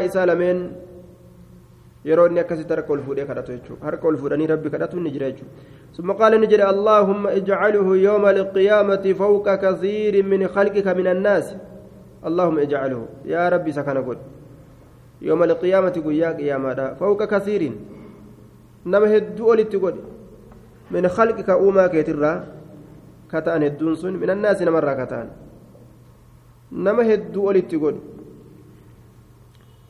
[4.11, 5.55] ol fuudhanii rabbi kadhatu ni jira jechuudha
[5.93, 11.55] summa qaala ni jedhe allaahumma ijcaluhu yooma alqiyaamati fawqa kasiirin min khalqika min annaasi
[12.27, 14.25] allaahumma ijcaluhu yaa rabbi isa kana godhe
[15.21, 17.79] yooma alqiyaamati guyyaa qiyaamaadha fawqa kasiirin
[18.85, 20.03] nama hedduu olitti godhe
[20.91, 22.37] min khalqika uumaa keetirraa
[23.31, 25.29] ka ta'an hedduun sun min annaasi namarraa ka ta'an
[26.73, 28.01] nama hedduu olitti godhe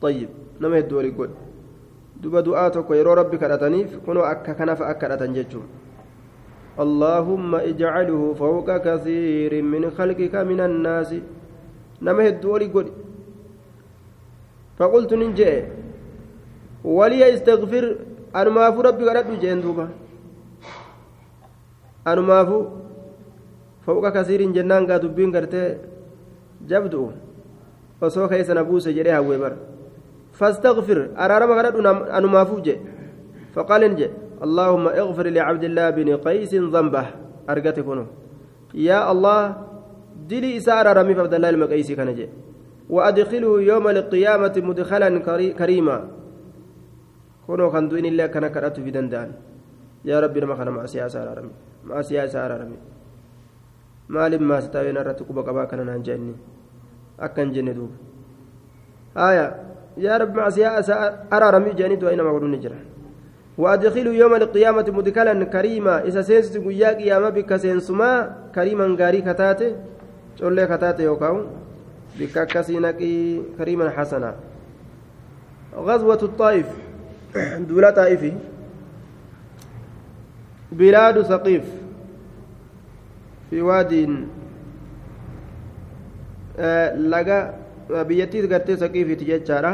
[0.01, 1.35] طيب nama hedduu olitti godhe
[2.21, 5.07] duba du'aa tokko yeroo rabbi kadhataniif kunoo akka kanafa akka
[6.73, 11.11] اللهم اجعله فوق كثير من خلقك من الناس
[12.01, 12.91] نما هدولي قولي
[14.77, 15.53] فقلت ننجي
[16.83, 17.85] ولي استغفر
[18.35, 19.85] أنا ما في ربي جين دوبا
[22.07, 22.39] أنا ما
[23.85, 25.92] فوق كثير جنان قادوا بين قرتي
[26.69, 27.11] jabdu
[28.01, 29.57] osoo keessa na buuse jedhee hawwee bara
[30.33, 31.13] فاستغفر.
[31.13, 31.75] أرارما غرد
[32.17, 32.77] أنما فوجه
[33.53, 34.07] فقال نجي
[34.41, 37.05] اللهم اغفر لعبد الله بن قيس ذنبه.
[37.49, 38.05] أرجتكم
[38.73, 39.41] يا الله
[40.29, 42.25] دلي إسارة رمي عبد الله المقيسي كان جي
[42.89, 45.09] وأدخله يوم القيامة مدخلا
[45.59, 45.97] كريما.
[47.45, 49.29] كونوا خندوين الله كان كرأت في دندان.
[50.09, 51.53] يا ربي ما كان مع سياسة رمي
[51.85, 52.77] مع سياسة رمي
[54.09, 56.33] maasitaaween irratti quba qabaa kana naan jeenni
[57.19, 57.95] akkan jenne duuba
[59.15, 59.45] haya
[59.97, 62.79] yaa rabbi macsiyaa isaa araaramii jeanii du'aa nama godhu ni jira
[63.57, 66.09] وأدخلوا يوم القيامة مدخلا كريما.
[66.09, 69.75] إذا سينس قيا قيامة بك سينسما كريما غاري كتاتي
[70.41, 71.37] شولي كتاتي يوكاو؟
[72.17, 74.35] بك كسينكي كريما حسنا.
[75.77, 76.67] غزوة الطائف
[77.69, 78.33] دولة طائفي.
[80.71, 81.65] بلاد ثقيف
[83.49, 83.93] في واد
[86.57, 87.53] laga
[88.07, 89.73] biyyattii gartee saqiifiiti jechaadha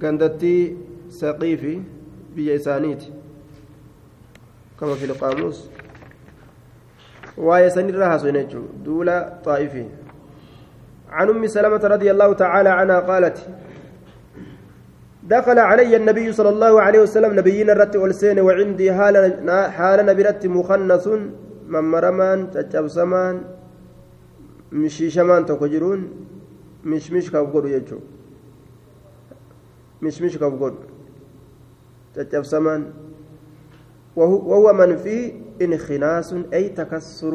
[0.00, 0.76] gandattii
[1.20, 1.74] saqiifi
[2.36, 3.12] biyya isaaniiti
[4.76, 5.58] kama fi lqaamuus
[7.36, 9.90] waa'ee sanirra haasofne jechuudha duula xaa'ifii
[11.12, 13.38] عن ام سلمه رضي الله تعالى عنها قالت
[15.22, 19.14] دخل علي النبي صلى الله عليه وسلم نبينا الرت والسين وعندي حال
[19.76, 21.08] حال نبرت مخنث
[22.54, 23.36] تجبسمان
[24.72, 26.00] مشيشمان تكجرون
[26.84, 27.98] مش مش كبغور يجو
[30.02, 30.74] مش مش كبغور
[32.14, 32.92] تجبسمان
[34.16, 35.32] وهو, من فيه
[35.62, 37.34] انخناس أي تكسر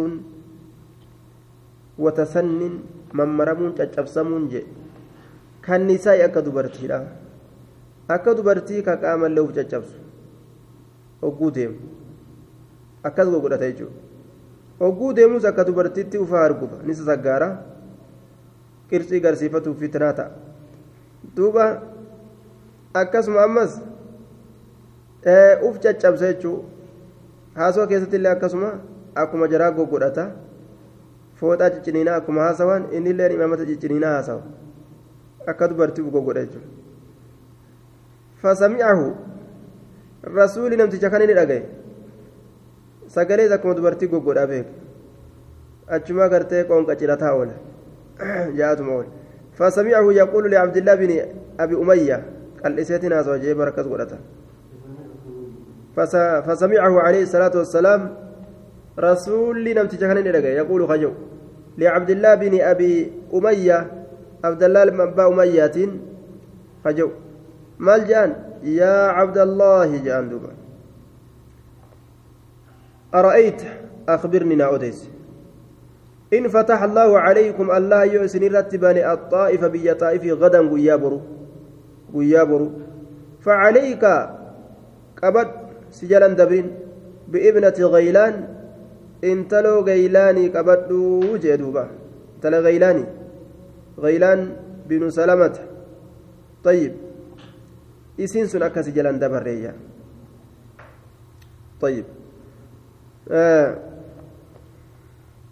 [1.97, 2.79] وتسن
[3.13, 4.63] ممرمون تجبسمون جي
[5.63, 6.87] كالنساء أكدبرتي
[8.07, 9.95] akka dubartii ka qaamallee uf caccabsu.
[11.21, 11.75] Hogguu deemu.
[13.03, 13.91] Akkas godhata jechuudha.
[14.79, 17.49] Hogguu deemus akka dubartiitti ufaa argufa ni sasaggaara
[18.89, 20.31] qircii garsiifatuuf fitnaa ta'a
[21.35, 21.65] duuba
[22.93, 23.79] akkasuma ammas
[25.69, 26.63] uf caccabsa jechuudha
[27.61, 28.69] haasoo keessatti illee akkasuma
[29.23, 30.25] akkuma jaraa goggodhata
[31.39, 34.43] fooxaa cicciniinaa akkuma haasawan innilleen imaamata cicciniinaa haasawa
[35.53, 36.69] akka dubartii goggodha jechuudha
[38.41, 39.05] fasami'ahu
[40.39, 41.63] rasuuli namticha kan inni dhagaye
[43.07, 44.71] sagalees akkuma dubartii goggodhaa beeka
[45.95, 47.55] achumaa gartee qoonqa cirataa oole
[48.59, 49.09] jaatuma oole
[49.59, 51.21] fasami'ahu yaquulu liabdillah bini
[51.57, 52.17] abi umayya
[52.63, 54.19] qal'iseetiin haasawa jee barakas godhata
[56.45, 58.01] فسمعه عليه الصلاة والسلام
[58.99, 60.17] رسول نمتي كان
[60.61, 61.11] يقول خجو
[61.77, 63.79] لعبد الله بن أبي أمية
[64.43, 65.77] عبد الله بن أبا أمية
[66.85, 67.09] خجو
[67.79, 70.66] مال جان يا عبد الله جان دوبا
[73.15, 73.61] أرأيت؟
[74.09, 75.09] أخبرني ناوديس.
[76.33, 81.21] إن فتح الله عليكم الله يؤسن رتبان الطائف بيا طائف غدا قيابرو.
[82.13, 82.71] قيابرو.
[83.41, 84.03] فعليك
[85.23, 85.47] قبض
[85.91, 86.67] سجلا دبرين
[87.27, 88.47] بابنة غيلان.
[89.23, 91.87] انتلو غيلاني قبضوا جدوبا
[92.35, 93.05] انتلو غيلاني.
[93.99, 94.39] غيلان
[94.89, 95.55] بن سلمة
[96.63, 96.93] طيب.
[98.19, 99.75] إسين سن أكا سجلا دبرية
[101.81, 102.05] طيب.
[103.31, 103.77] آه.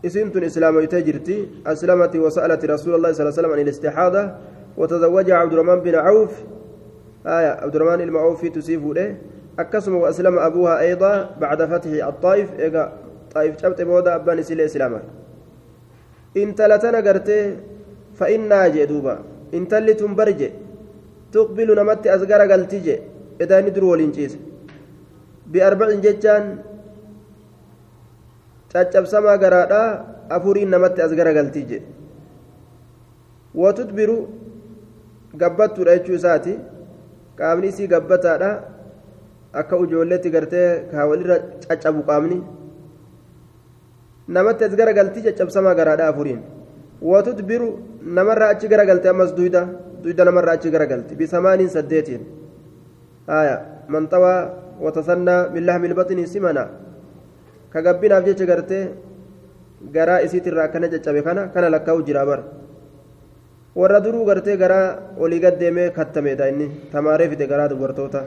[0.05, 4.31] إسنت إسلام يتجرتي أسلمت وسألت رسول الله صلى الله عليه وسلم عن الاستحاضة
[4.77, 6.33] وتزوج عبد الرحمن بن عوف.
[7.25, 9.17] آية عبد الرحمن المعوف تسيف له.
[9.59, 12.59] أكسم وأسلم أبوها أيضا بعد فتح الطائف.
[12.59, 12.93] إيقا
[13.35, 15.01] طائف شبت بودا أبان سيل إسلاما
[16.37, 17.57] إن تلتنا قرتي
[18.15, 19.15] فإنا جدوبا
[19.53, 20.49] إن تلتم برجي
[21.31, 22.95] تقبل نمت أزقر قلتيجي
[23.41, 24.37] إذا ندرو ولينجيس
[25.51, 26.57] بأربع ججان
[28.75, 29.87] caccabsamaa garaadhaa
[30.37, 31.87] afuriin namatti as garagaltii jedhe
[33.63, 34.17] watutbiru
[35.41, 36.53] gabbattuudha jechuu isaati.
[37.39, 38.49] Qaamni isii gabbataadha.
[39.59, 42.37] Akka ijoolleetti gartee kaa walirra caccabu qaamni.
[44.27, 46.41] Namatti as garagaltii caccabsamaa garaadhaa afuriin.
[47.11, 47.69] Watutbiru
[48.17, 49.61] namarraa achi garagalti ammas duyda.
[50.03, 51.15] Duyda namarraa achi garagalti.
[51.15, 52.21] Bisamaaniin saddeetiin?
[53.27, 53.55] Haya
[53.87, 54.39] manxawaa
[54.85, 56.67] watasannaa min lahmi ilbaxinii simanaa
[57.75, 58.83] ka gabbinaaf jecha gartee
[59.95, 62.39] garaa isiitirraa akkana caccabe kana kana lakkaa'u jira bar
[63.75, 64.87] warra duruu gartee garaa
[65.19, 68.21] olii gaddeemee kattameedha inni tamaaree fide garaa dubartoota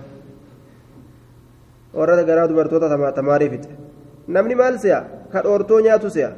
[1.98, 3.68] warra garaa dubartoota tamaaree fide
[4.28, 5.00] namni maal se'a
[5.32, 6.30] ka dhoortoo nyaatu se'a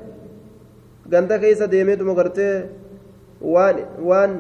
[1.13, 2.55] ganda keessa deemeetuma gartee
[3.55, 3.77] waan
[4.11, 4.33] waan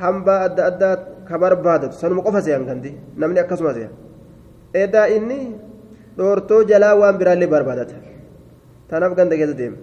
[0.00, 0.94] hambaa adda addaa
[1.28, 3.90] ka barbaadatu sanuma qofa se'an gandi namni akkasuma se'a
[4.84, 5.40] edaa inni
[6.18, 7.94] dhoortoo jalaa waan biraallee barbaadata
[8.90, 9.78] tanaaf ganda keessa deema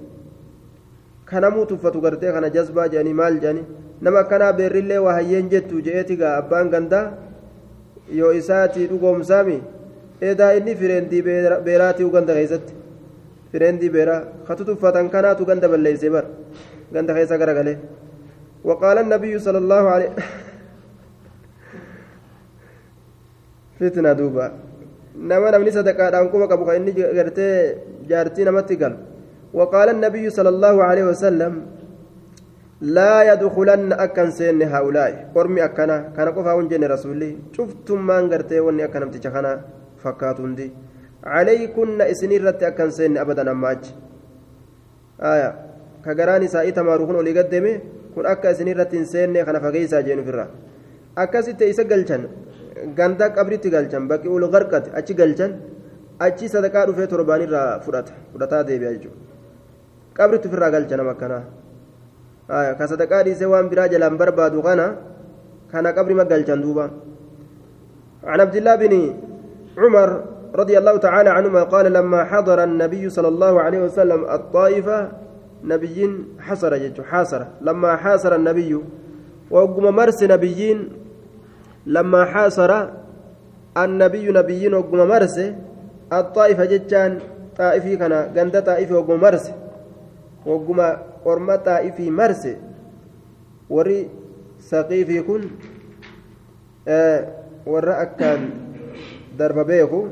[1.29, 3.65] kanamuu tuffatu gartee kana jazbaa jedhanii maal jedhanii
[4.01, 7.05] nama akkanaa beerrillee waa hayyeen jettu je'eeti gaa abbaan gandaa
[8.19, 9.57] yoo isaatii dhugoomsaami
[10.29, 11.21] edaa inni fireendii
[11.67, 12.73] beeraatii ganda keessatti
[13.51, 16.25] fireendii beeraa katu tuffatan kanaatu ganda balleeyse bar
[16.93, 17.77] ganda keessa garagalee
[18.69, 20.11] وقال النبي صلى الله عليه
[23.79, 24.45] فتنة دوبا
[25.15, 27.77] nama namni sadaqaadhaan quba qabu kan inni gartee
[28.09, 28.97] jaartii namatti galu.
[29.53, 31.53] وقال النبي صلى الله عليه وسلم
[32.97, 38.83] لا يدخلن أكن سين هؤلاء قرمي أكنا كان قفا ونجن رسولي شفتم ما انقرتي وني
[38.85, 39.51] أكنا متشخنا
[40.03, 40.67] فكاتون دي
[41.23, 43.83] عليكن إسنين رت أكن سين أبدا أماج
[45.21, 45.49] آية
[46.05, 47.73] كقراني سائتا ماروخون ولي قدمي
[48.15, 50.45] كن أكا إسنين رت سين خنا فقيسا جين فرا
[51.17, 51.83] أكا ستة إسا
[52.97, 55.51] ganda qabritti galchan bakki ul garqate achi galchan
[56.19, 59.19] achi sadaqaa dhufee torbaanirraa fudhata fudhataa deebi'a jechuudha
[60.17, 61.43] qabritti ofirraa galcha nama akkanaa
[62.79, 64.85] ka sadaqaa dhiisee waan biraa jalaan barbaadu kana
[65.71, 66.85] kana qabri ma galchan duuba
[68.23, 68.93] عن عبد الله بن
[69.77, 70.09] عمر
[70.55, 75.11] رضي الله تعالى عنهما قال لما حضر النبي صلى الله عليه وسلم الطائفة
[75.63, 76.71] نبي حصر
[77.03, 78.79] حاصر لما حاصر النبي
[79.51, 81.02] وقم مرس نبيين
[81.85, 82.71] لما حاصر
[83.77, 85.37] النبي نبي وقم مرس
[86.13, 87.19] الطائفة جتان
[87.57, 89.51] طائفي كان غند طائفي وقم مرس.
[90.45, 90.79] وقم
[91.25, 92.43] قرم طائفي مرس.
[93.69, 94.09] وري
[94.59, 95.41] سقيفي كن
[96.87, 97.19] آه
[97.65, 98.49] ورا أكان
[99.37, 100.07] درب بيكو.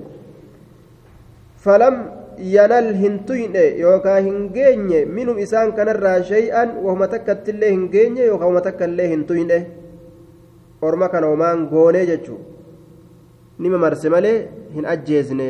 [1.57, 1.95] فلم
[2.37, 9.13] ينل هنتين يوكا هنجيني منهم إسان كان شيئا وهم تكت الله هنجيني وهم تكت الله
[9.13, 9.51] هنتين
[10.87, 12.41] orma kana homaan goonee jechuun
[13.63, 14.37] nima marse malee
[14.75, 15.49] hin ajjeesne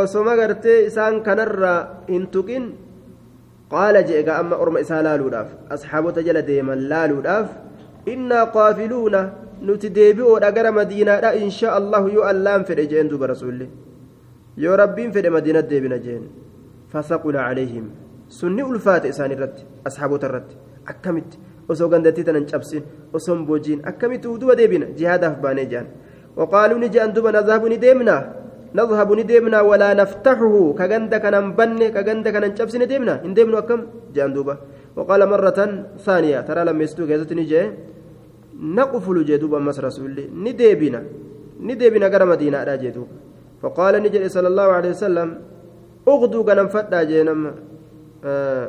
[0.00, 1.78] osoma gartee isaan kanarraa
[2.10, 2.64] hin tuqin
[3.72, 7.48] qaala jedhe gaa amma orma isaa laaluudhaaf asxaabota jala deeman laaluudhaaf
[8.14, 9.20] innaa qaafiluuna
[9.68, 13.66] nuti deebi'oodha gara madiinaadha insha allahu yoo allaan fedhe jeen duuba rasuulli
[14.64, 16.24] yoo rabbiin fedhe madiinat deebina jeen
[16.92, 17.86] fasaqula calayhim
[18.38, 20.56] sunni ulfaate isaan irratti asxaabota irratti
[20.92, 21.36] akkamitti
[21.68, 23.80] osoo gandattii tanan cabsin osoo boojiin.
[23.84, 24.86] Akkamitti duuba deebina?
[24.98, 25.86] Jihaadaaf baanee jaan.
[26.36, 28.16] وقالوا نجي أن دوبا نذهب نديمنا
[28.78, 33.80] نذهب نديمنا ولا نفتحه كغند كان بن كغند كان نشبس نديمنا نديمنا كم
[34.14, 34.54] جان دوبا
[34.96, 35.60] وقال مرة
[36.06, 37.60] ثانية ترى لما يستوك يزت نجي
[38.78, 41.00] نقفل جدوبا مس رسول نديبنا
[41.68, 43.16] نديبنا غير مدينة على جدوبا
[43.62, 45.28] فقال نجي صلى الله عليه وسلم
[46.12, 47.40] اغدو غنم فدا جينم
[48.24, 48.66] آه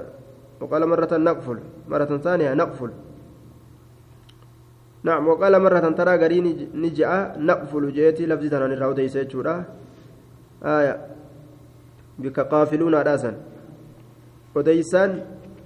[0.62, 2.92] وقال مرة نقفل مرة ثانية نقفل.
[5.04, 9.56] نعم وقال مرة ترى قرين نجاء نقفل جيتي لفظي تنان الراودي سيتشورا
[10.66, 10.96] آية.
[12.20, 13.32] بك قافلون راسا
[14.56, 15.12] وديسان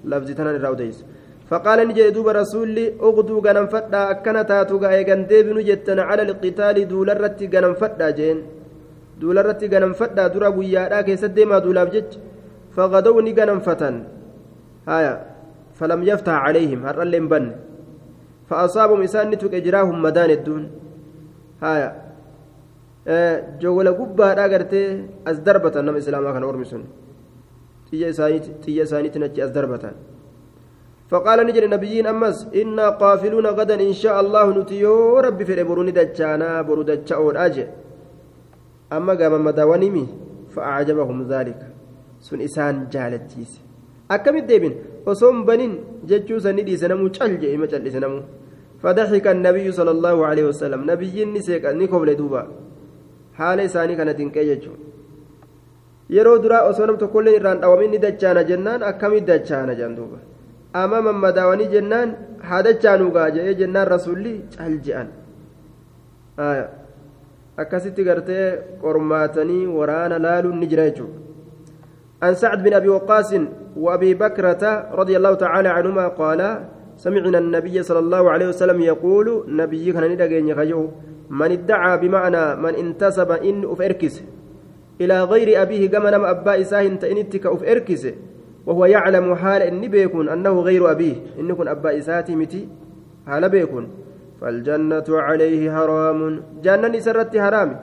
[0.05, 0.97] لفظي تنان الراوديس
[1.49, 7.45] فقال نجي دوب رسولي أغدو غنم فدا أكنا تاتو غايغان ديبنو جتنا على القتال دولرتي
[7.53, 8.37] غنم فدا جين.
[9.19, 12.11] دولرتي غنم فدا درا غيادا كيسد ديما دولاف جج.
[12.75, 13.95] فغدوا ني غنم فتن.
[14.87, 15.25] آية
[15.73, 17.55] فلم يفتح عليهم هر اللي بن
[18.49, 20.63] فأصابهم إسان نتوك إجراهم مدان الدون.
[21.61, 21.89] هايا
[23.07, 26.83] أه جولا قبا راغرتي أز دربة نم إسلاما كان أرمسون
[27.91, 29.91] تيجا سانيت نجي أز دربة
[31.09, 36.61] فقال نجري النبيين أمس إنا قافلون غدا إن شاء الله نتيو ربي في بروني دجانا
[36.61, 37.67] برو دجاون أجي.
[38.93, 40.07] أما قام مداونيمي
[40.55, 41.59] فأعجبهم ذلك.
[42.19, 43.59] سن إسان جالتيس.
[44.15, 44.73] أكمل ديبين
[45.07, 45.73] وصوم بنين
[46.09, 48.19] جتشو سندي سنمو چل جئ ما چل سنمو
[48.83, 52.41] فضحك النبي صلى الله عليه وسلم نبي نسيك نيكوب لدوبا
[53.37, 54.73] حال إساني كانت إنكيجو
[56.15, 60.17] yeroo duraa osoo nam tokkollee irraan dhawamin ni dachaana jennaan akkamit dachaana jedhan duuba
[60.81, 62.09] amma mammadaawanii jennaan
[62.49, 65.07] haa dachaanuu gaa jedhee jennaan rasuulli cal je'an
[67.63, 68.45] akkasitti gartee
[68.83, 71.30] qormaatanii waraana laaluun ni jira jechuudha
[72.21, 73.33] عن سعد بن أبي وقاص
[73.77, 76.65] وأبي بكرة رضي الله تعالى عنهما قال
[76.97, 80.55] سمعنا النبي صلى الله عليه وسلم يقول نبي كان ندقين
[81.29, 84.21] من ادعى بمعنى من انتسب إن أفركس
[85.01, 88.07] إلى غير أبيه كما نم أبا إساه تئنتك أفركس
[88.65, 91.15] وهو يعلم حال إن بيكون أنه غير أبيه.
[91.39, 92.67] إن يكون أبا إساتي متي
[93.27, 93.87] حال بيكون.
[94.41, 96.43] فالجنة عليه حرام.
[96.63, 97.79] جنة سرت حرام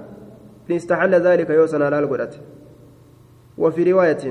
[0.70, 2.30] استحل ذلك يوسن على القرأة
[3.58, 4.24] وفي رواية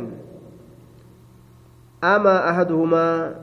[2.04, 3.36] أما أحدهما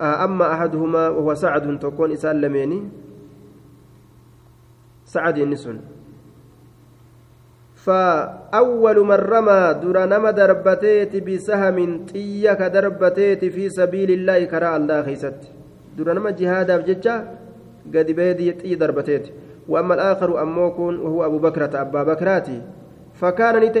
[0.00, 2.88] أما أحدهما وهو سعد تكون إسال لميني
[5.04, 5.80] سعد النسون
[7.86, 15.38] فأول من رمى درنما دربتيت بسهم طيك دربتيت في سبيل الله كراء الله خيست.
[15.98, 17.16] درنما جهاد بججة
[17.94, 19.30] قد بيدي طي دربتيت.
[19.68, 22.62] وأما الآخر أموكن وهو أبو بكرة أبا بكراتي.
[23.20, 23.72] فكان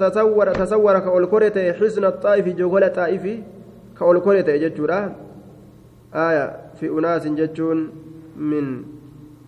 [0.00, 3.24] تصور تصور كأولكوريت حسن الطائف جوغل طائف
[3.98, 5.14] كأولكوريت ججورا
[6.14, 7.90] آية في أناس ججون
[8.36, 8.82] من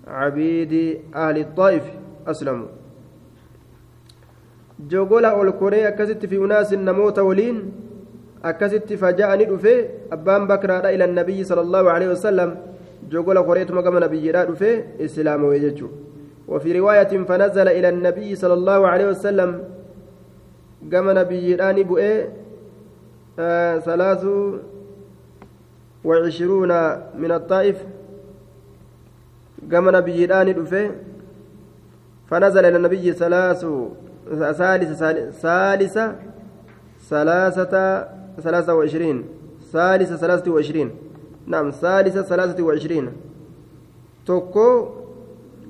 [0.09, 1.83] عبيد أهل الطائف
[2.27, 2.67] أسلموا
[4.89, 7.59] jogola ol koree akkasitti fi unaasin namoota waliin
[8.43, 9.73] akkasitti faja'ani dhufe
[10.17, 12.51] abbaan bakraadha ila nabiyyi sala allahu aleyhi wasalam
[13.09, 15.89] jogola koreetuma gama nabiyyiidha dhufe islaamawee jechuu
[16.49, 19.65] وفي رواية فنزل إلى النبي صلى الله عليه وسلم
[20.93, 22.29] كما نبي بؤي
[23.39, 24.27] آه ثلاث
[26.05, 26.73] وعشرون
[27.19, 27.77] من الطائف.
[29.71, 30.55] كما نبي راني
[32.27, 33.67] فنزل إلى النبي ثلاث
[34.61, 36.15] ثالثة ثالثة
[37.11, 38.09] ثلاثة
[38.41, 39.25] ثلاثة وعشرين
[39.73, 40.91] ثالثة ثلاثة وعشرين.
[41.47, 43.13] نعم ثالثة ثلاثة وعشرين.
[44.27, 44.89] توكو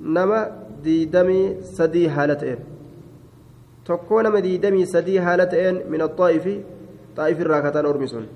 [0.03, 2.59] نما ديدمي سدي حالتين
[3.85, 6.45] توكو نما ديدمي سدي حالتين من الطائف
[7.17, 8.27] طائف الراكتان أرمسون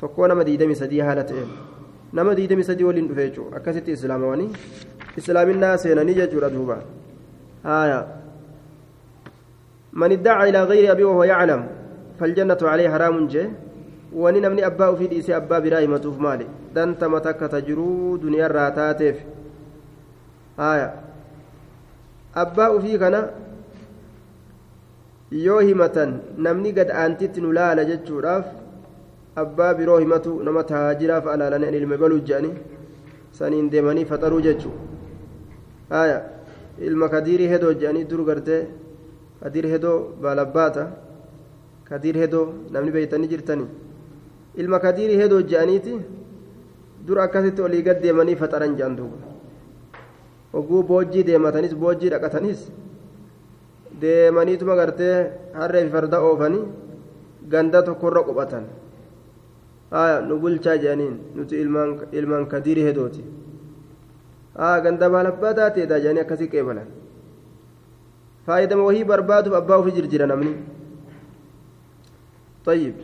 [0.00, 1.48] توكو نما ديدمي سدي حالتين
[2.14, 4.48] نما ديدمي سدي ولين دفيجو أكاسيتي إسلامواني
[5.18, 6.78] إسلام الناس سيناني جاجورا دوبا
[7.66, 8.00] آية
[9.92, 11.66] من ادعى إلى غير أبي وهو يعلم
[12.20, 13.50] فالجنة عليه حرام جه
[14.12, 16.46] wani namni abbaa ofii dhiisee abbaa biraa himatuuf maali?
[16.74, 19.16] Dantama takka ta jiruu duniyaarraa taateef.
[20.56, 20.92] Haya
[22.42, 23.20] abbaa ofii kana
[25.46, 26.10] yoo himatan
[26.46, 28.46] namni gad aantitti nu laala jechuudhaaf
[29.42, 32.54] abbaa biroo himatu nama taajiraaf alaalanii ilma baluu jedhanii
[33.38, 34.74] saniin deemanii faxaruu jechuu
[35.94, 36.18] haya
[36.90, 38.62] ilma kadiirii hedoo jedhanii dur gartee
[39.42, 40.84] kadiir hedoo baalabbaata
[41.90, 43.68] kadiir hedoo namni beeytanii jirtanii
[44.62, 45.94] ilma kadiirii hedoo je'aniiti
[47.06, 49.25] dur akkasitti olii gad deemanii faxaran je'an duuba
[50.58, 52.60] oguu boojjii deematanis boojjii dhaqatanis
[54.02, 55.16] deemaniituma gartee
[55.60, 56.62] harree fi farda oofanii
[57.52, 58.64] ganda tokkorra quphatan
[60.02, 61.54] aya nu bulchaa jedhaniin nuti
[62.20, 63.22] ilmaan kadiiri hedooti
[64.68, 66.88] aya ganda baalabbaa taateedha jedhanii akkasii qeebalan
[68.46, 70.54] faayidama wahii barbaaduuf abbaa ofii jirjira namni
[72.66, 72.94] طيب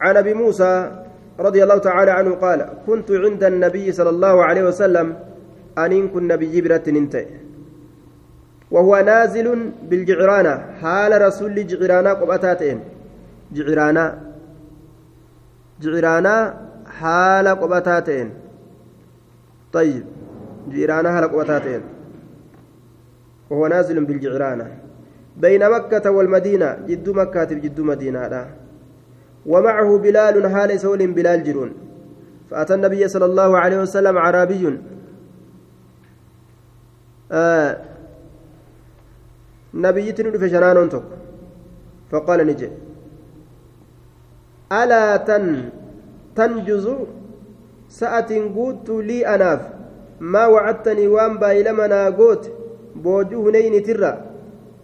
[0.00, 0.34] عن ابي
[1.40, 5.16] رضي الله تعالى عنه قال كنت عند النبي صلى الله عليه وسلم
[5.78, 7.26] أن كن نبي برة ننتهي
[8.70, 9.46] وهو نازل
[9.88, 12.78] بالجعرانة حال رسول جعرانة قبطاتين.
[13.52, 14.04] جعرانة
[15.82, 16.54] جعرانة
[16.98, 18.30] حال قبطاتين.
[19.72, 20.04] طيب
[20.68, 21.82] جعرانة حال قبطاتين.
[23.50, 24.66] وهو نازل بالجعرانة.
[25.36, 28.59] بين مكة والمدينة جد مكة جد مدينة لا
[29.46, 31.70] ومعه بلال حال سول بلال جرون
[32.50, 34.78] فأتى النبي صلى الله عليه وسلم عربي.
[37.32, 37.76] آه
[39.74, 41.04] نبيتي ندف شنانون توك.
[42.10, 42.68] فقال نجي.
[44.72, 45.70] ألا تن
[46.36, 46.86] تنجز
[47.88, 49.60] سأة قوت لي أناف.
[50.20, 52.50] ما وعدتني وان بايلمنا قوت
[52.96, 54.12] بوجو هنين ترى.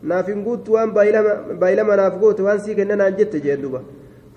[0.07, 3.81] waan baay'ilama naaf goote waan sii kennanaan jette jee duba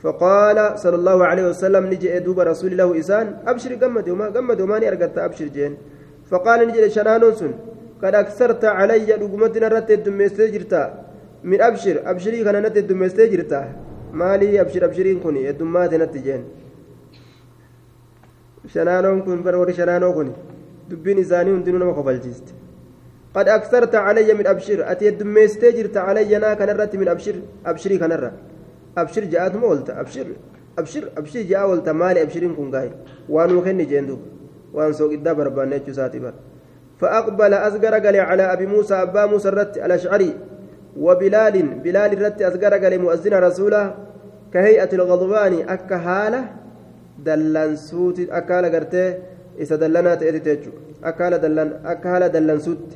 [0.04, 4.78] فقال صلى الله عليه وسلم نجي دوب رسول الله إسان أبشر قمد وما قمد وما
[4.88, 5.74] أرقدت أبشر جين.
[6.32, 7.54] فقال نجي شنانون سن
[8.04, 10.84] قد أكثرت علي رقمتنا رت الدميستي جرتا
[11.44, 13.62] من أبشر أبشري كان نت الدميستي جرتا
[14.20, 16.44] مالي أبشر أبشرين كوني الدمات نتجين
[18.74, 20.34] شنانون كن برور شنانون كوني.
[20.90, 22.48] دبين إساني هندنون ما قبلتيست
[23.36, 27.36] قد أكثرت علي من أبشر أتي الدميستي جرت علي أنا كان رت من أبشر
[27.66, 28.49] أبشري كان رت
[29.02, 30.28] أبشر جاءت مولت أبشر
[30.80, 32.92] أبشر أبشر جاء ولت مالي أبشرين كن قاي
[33.30, 34.18] وأنا وخني جندو.
[34.74, 36.34] وأن سوق الدبر بربان نجو ساتبر
[37.00, 40.32] فأقبل أزقر قال على أبي موسى أبا موسى الرت الأشعري.
[40.98, 43.96] وبلال بلال الرت أزقر قال مؤذن رسوله.
[44.54, 46.42] كهيئة الغضبان أكهالة
[47.26, 49.06] دلن سوت أكالة قرتي
[49.60, 50.72] إذا دلنا تأتي
[51.04, 52.88] أكالة دلن أكهالة دلن سوت.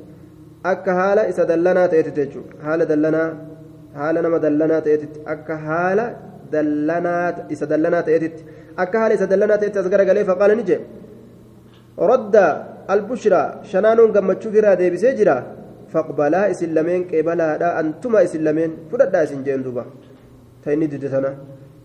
[0.66, 3.53] أكهالة إذا دلنا تأتي هالة دلنا
[3.98, 6.06] haala nama dallanaa ta'eetitti akka haala
[6.54, 8.41] dallanaa isa dallanaa ta'eetitti
[8.84, 10.86] akka haala isa dallanaa ta'etti as garagalee faqaala ni jedhe
[12.12, 12.46] rodda
[12.94, 15.36] albushraa shanaanoon gammachuuf irraa deebisee jira
[15.94, 19.84] faqbalaa isin lameen qeebalaadha antuma isin lameen fudhadhaa isin jeen duba
[20.64, 21.32] ta inni dide tana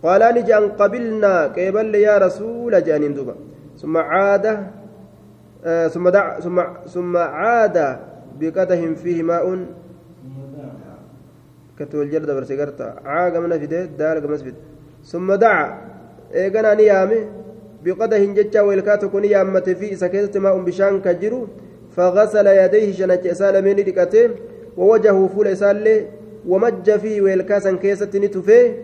[0.05, 3.35] qaalaa ni je'an qabilnaa qeeballe yaa rasuula je'aniin duba
[3.83, 4.53] summa caada
[7.39, 7.87] caada
[8.41, 9.61] biqadahin fiihi maa'uun
[11.79, 14.55] كتول جرد برسيغرتا عاق من فيده دال قمس فيد
[15.05, 15.67] ثم دعا.
[16.35, 17.21] ايغنا نيامي.
[17.85, 21.47] بقده ججا ويلكات كون يامت في سكيت ماء بشان كجرو.
[21.97, 24.31] فغسل يديه شنج سالمين دقته
[24.77, 26.07] ووجهه فول سال
[26.47, 28.75] ومج فيه ويلكاسن كيست نتفه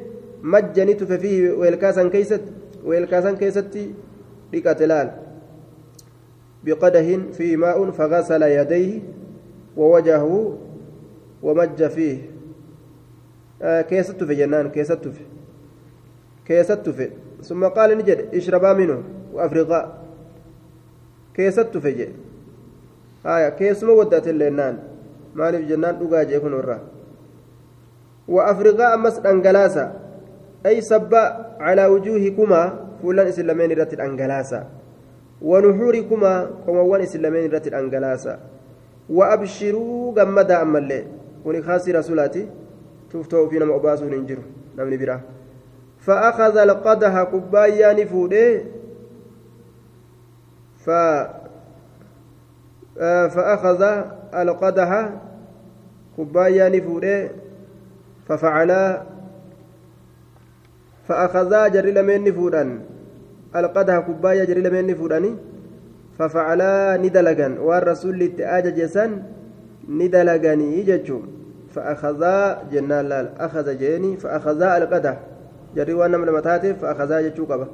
[0.42, 2.40] مج نتفه فيه ويلكاسن كيست.
[2.84, 3.74] ويلكاسن كيست
[4.52, 5.08] دقتلال
[6.64, 9.00] بقده فيه ماء فغسل يديه.
[9.76, 10.58] ووجهه
[11.42, 12.33] ومج فيه.
[13.60, 15.24] Keessattu fe jennaan keessattu fe
[16.44, 18.98] keessattu fe summa qaala ni jedhe ishrabaa minhu
[19.46, 19.84] afriqaa
[21.36, 22.14] keessattu fe jedhe
[23.24, 24.82] haya keessuma waddaatilleennaan
[25.34, 26.82] maaliif jennaan dhugaa jee kun irraa
[28.28, 29.92] وأفرغاء أمس أنجلاسا
[30.66, 31.24] أي سبا
[31.60, 32.62] على وجوهكما
[33.02, 34.60] فلان إسلامين رت الأنجلاسا
[35.42, 38.34] ونحوركما كما وان إسلامين رت الأنجلاسا
[39.10, 41.04] وأبشروا جمدا أما اللي
[41.44, 42.46] ونخاسي رسولاتي
[43.18, 44.42] ofii nama obaasuun hin jiru
[44.76, 45.20] namni biraa.
[46.04, 48.62] فأخذ القدح كبايا نفوده
[50.84, 50.90] ف
[53.34, 53.82] فأخذ
[54.34, 54.90] القدح
[56.18, 57.30] كبايا نفوده
[58.28, 59.02] ففعلا
[61.08, 62.64] فأخذا جري لمن نفودا
[63.56, 65.32] القدح كبايا جري لمن نفوداني
[66.18, 69.10] ففعلا ندلغا والرسول لتآجج سن
[69.88, 71.20] ندلغني يججو
[71.74, 72.36] فأخذا
[72.72, 73.26] جنان لال.
[73.38, 75.16] أخذ جيني فأخذا القدح.
[75.76, 77.66] جري وأنا من متاتف فأخذا جتشوكبا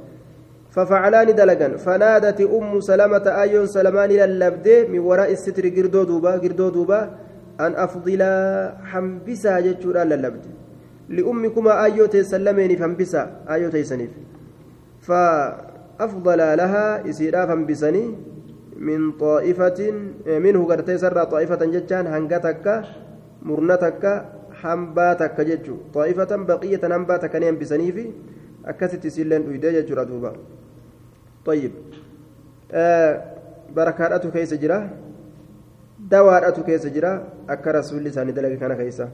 [0.70, 6.68] ففعلان دلقا فنادت أم سلمة أيون سلمان إلى اللبدة من وراء الستر قردو دوبا قردو
[6.68, 7.00] دوبا
[7.60, 8.22] أن أفضل
[8.90, 10.50] حنبسا جتشورا للبدة
[11.08, 14.10] لأمكما أيو تسلمين فانبسا أيو تيسنيف
[15.00, 18.04] فأفضل لها إسيرا فانبسني
[18.76, 19.80] من طائفة
[20.26, 22.66] منه قد تيسر طائفة جتشان هنقتك.
[25.94, 28.04] Xaa'ifatan baqiyatan hambaa takka ni hambisanii fi
[28.72, 30.32] akkasitti isiilleen dhuydee jechuudha duuba
[31.46, 31.72] طيب
[33.74, 34.78] barakaadhatu keessa jira
[36.12, 37.12] dawaadhatu keessa jira
[37.48, 39.08] akka rasuulli isaanii dalage kana keessa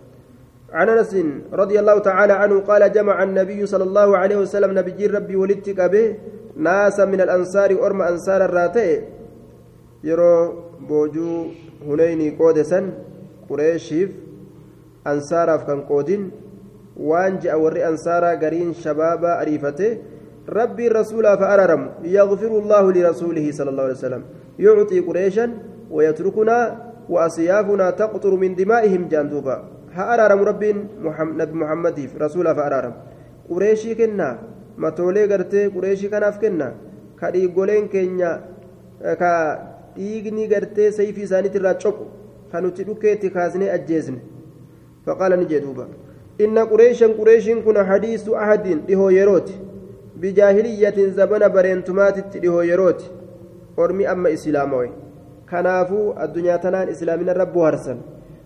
[0.66, 1.14] عن انس
[1.52, 6.06] رضي الله تعالى عنه قال جمع النبي صلى الله عليه وسلم نبي ربي ولدتك به
[6.58, 8.90] ناسا من الانصار ارم انصار الراتئ
[10.04, 10.34] يرو
[10.88, 11.30] بوجو
[11.86, 12.80] هنيني قودسا
[13.50, 14.10] قريشيف
[15.06, 16.30] انصارف كان قودين
[16.96, 19.90] وان جاء وري انصارا قرين شبابا اريفته
[20.48, 24.22] ربي الرسول فأررم يغفر الله لرسوله صلى الله عليه وسلم
[24.58, 25.46] يعطي قريشا
[25.90, 26.58] ويتركنا
[27.08, 29.56] وأسيافنا تقطر من دمائهم جاندوبا
[29.98, 30.40] هأرارم
[31.06, 32.94] محمد نبي محمد رسوله فأرارم
[33.50, 34.28] قريشي كنا
[34.76, 36.68] ما تولي قرتي قريشي كناف كنا
[37.20, 38.32] كديغولين كينيا
[39.00, 39.32] ka
[39.96, 41.74] dhiigni gartee sayfii isaaniitti irraa
[42.60, 44.20] nuti dhukkeetti kaasnee ajjeesne
[45.06, 45.86] faqaala ni jedhuuba
[46.38, 49.58] inna qureeshan qureeshiin kun hadiisu ahadiin dhihoo yerooti
[50.20, 53.10] bijaahiliyyatin zabana bareentumaatitti dhihoo yerooti
[53.76, 54.90] ormi amma islaamawe
[55.52, 58.00] kanaafuu addunyaa tanaan islaamina rabbu harsan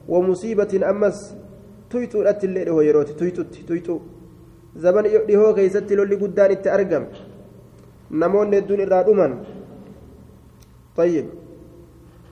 [0.08, 1.22] wamusiibatin ammas
[1.88, 4.00] tuyxuudhatti illee dhihoo yerooti tuyxutti tuyxuu
[4.86, 7.06] zabana dhihoo keeysatti lolli guddaan itti argame
[8.10, 9.04] namoonni hedduun irraa
[10.96, 11.26] طيب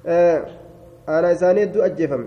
[0.06, 0.46] آه
[1.08, 2.24] أنا إساني دو أجفم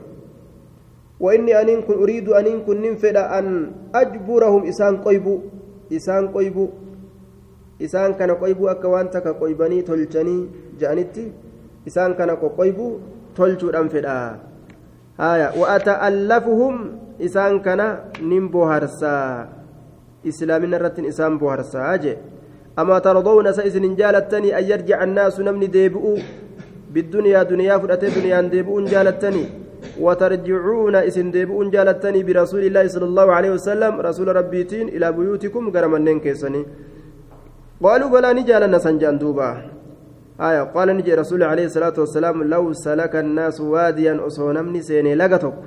[1.19, 5.35] وإني أنين كن أريد أنين كن ننفد أن أجبرهم إسان قيبو
[5.93, 6.65] إسان قيبو
[7.81, 10.37] إسان كان قيبو أكا وانتا كقيباني تلجني
[10.79, 11.25] جانتي
[11.87, 12.29] إسان كان
[12.59, 12.87] قيبو
[13.37, 14.17] تلجو أنفدا
[15.19, 16.75] آية وأتألفهم
[17.21, 17.81] إسان كان
[18.21, 19.17] نمبو هرسا
[20.27, 22.15] إسلامنا رتن إسان بو هرسا
[22.79, 26.17] أما ترضون سيسن جالتني أن يرجع الناس نمني ديبؤوا
[26.93, 29.43] بالدنيا دنيا فرأتي دنيا ديبؤون جالتني
[30.05, 36.19] وترجعون إسن ديبؤون جالتني برسول الله صلى الله عليه وسلم رسول ربيتين إلى بيوتكم غرمنين
[36.25, 36.61] كيسني.
[37.83, 39.49] قالوا بلا نجالنا سنجان دوبا.
[40.47, 45.57] آية قال نجي رسول عليه الصلاة والسلام لو سلك الناس واديا أصونمني سيني لغتك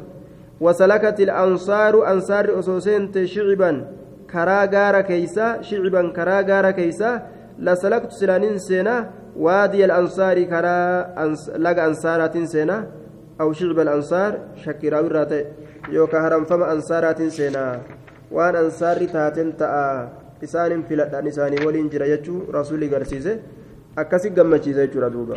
[0.64, 3.03] وسلكت الأنصار أنصار أصوسين
[3.35, 3.72] شعبا
[4.35, 7.11] karaa gaara keeysa shiciban karaa gaara keeysa
[7.59, 8.95] lasalaktu silaanin seena
[9.47, 11.27] waadiya alansaari karaa
[11.67, 12.77] laga ansaaraatiin seena
[13.39, 14.33] aw shiciba alansaar
[14.65, 15.43] shakkiraawi irraa ta'e
[15.97, 17.63] yookaan haramfama ansaaraatiin seena
[18.37, 19.85] waan ansaarri taateen ta'a
[20.47, 23.33] isaanin filadhaan isaanii waliin jira jechuu rasuulli garsiise
[24.03, 25.37] akkasi gammachiise jechuudha duuba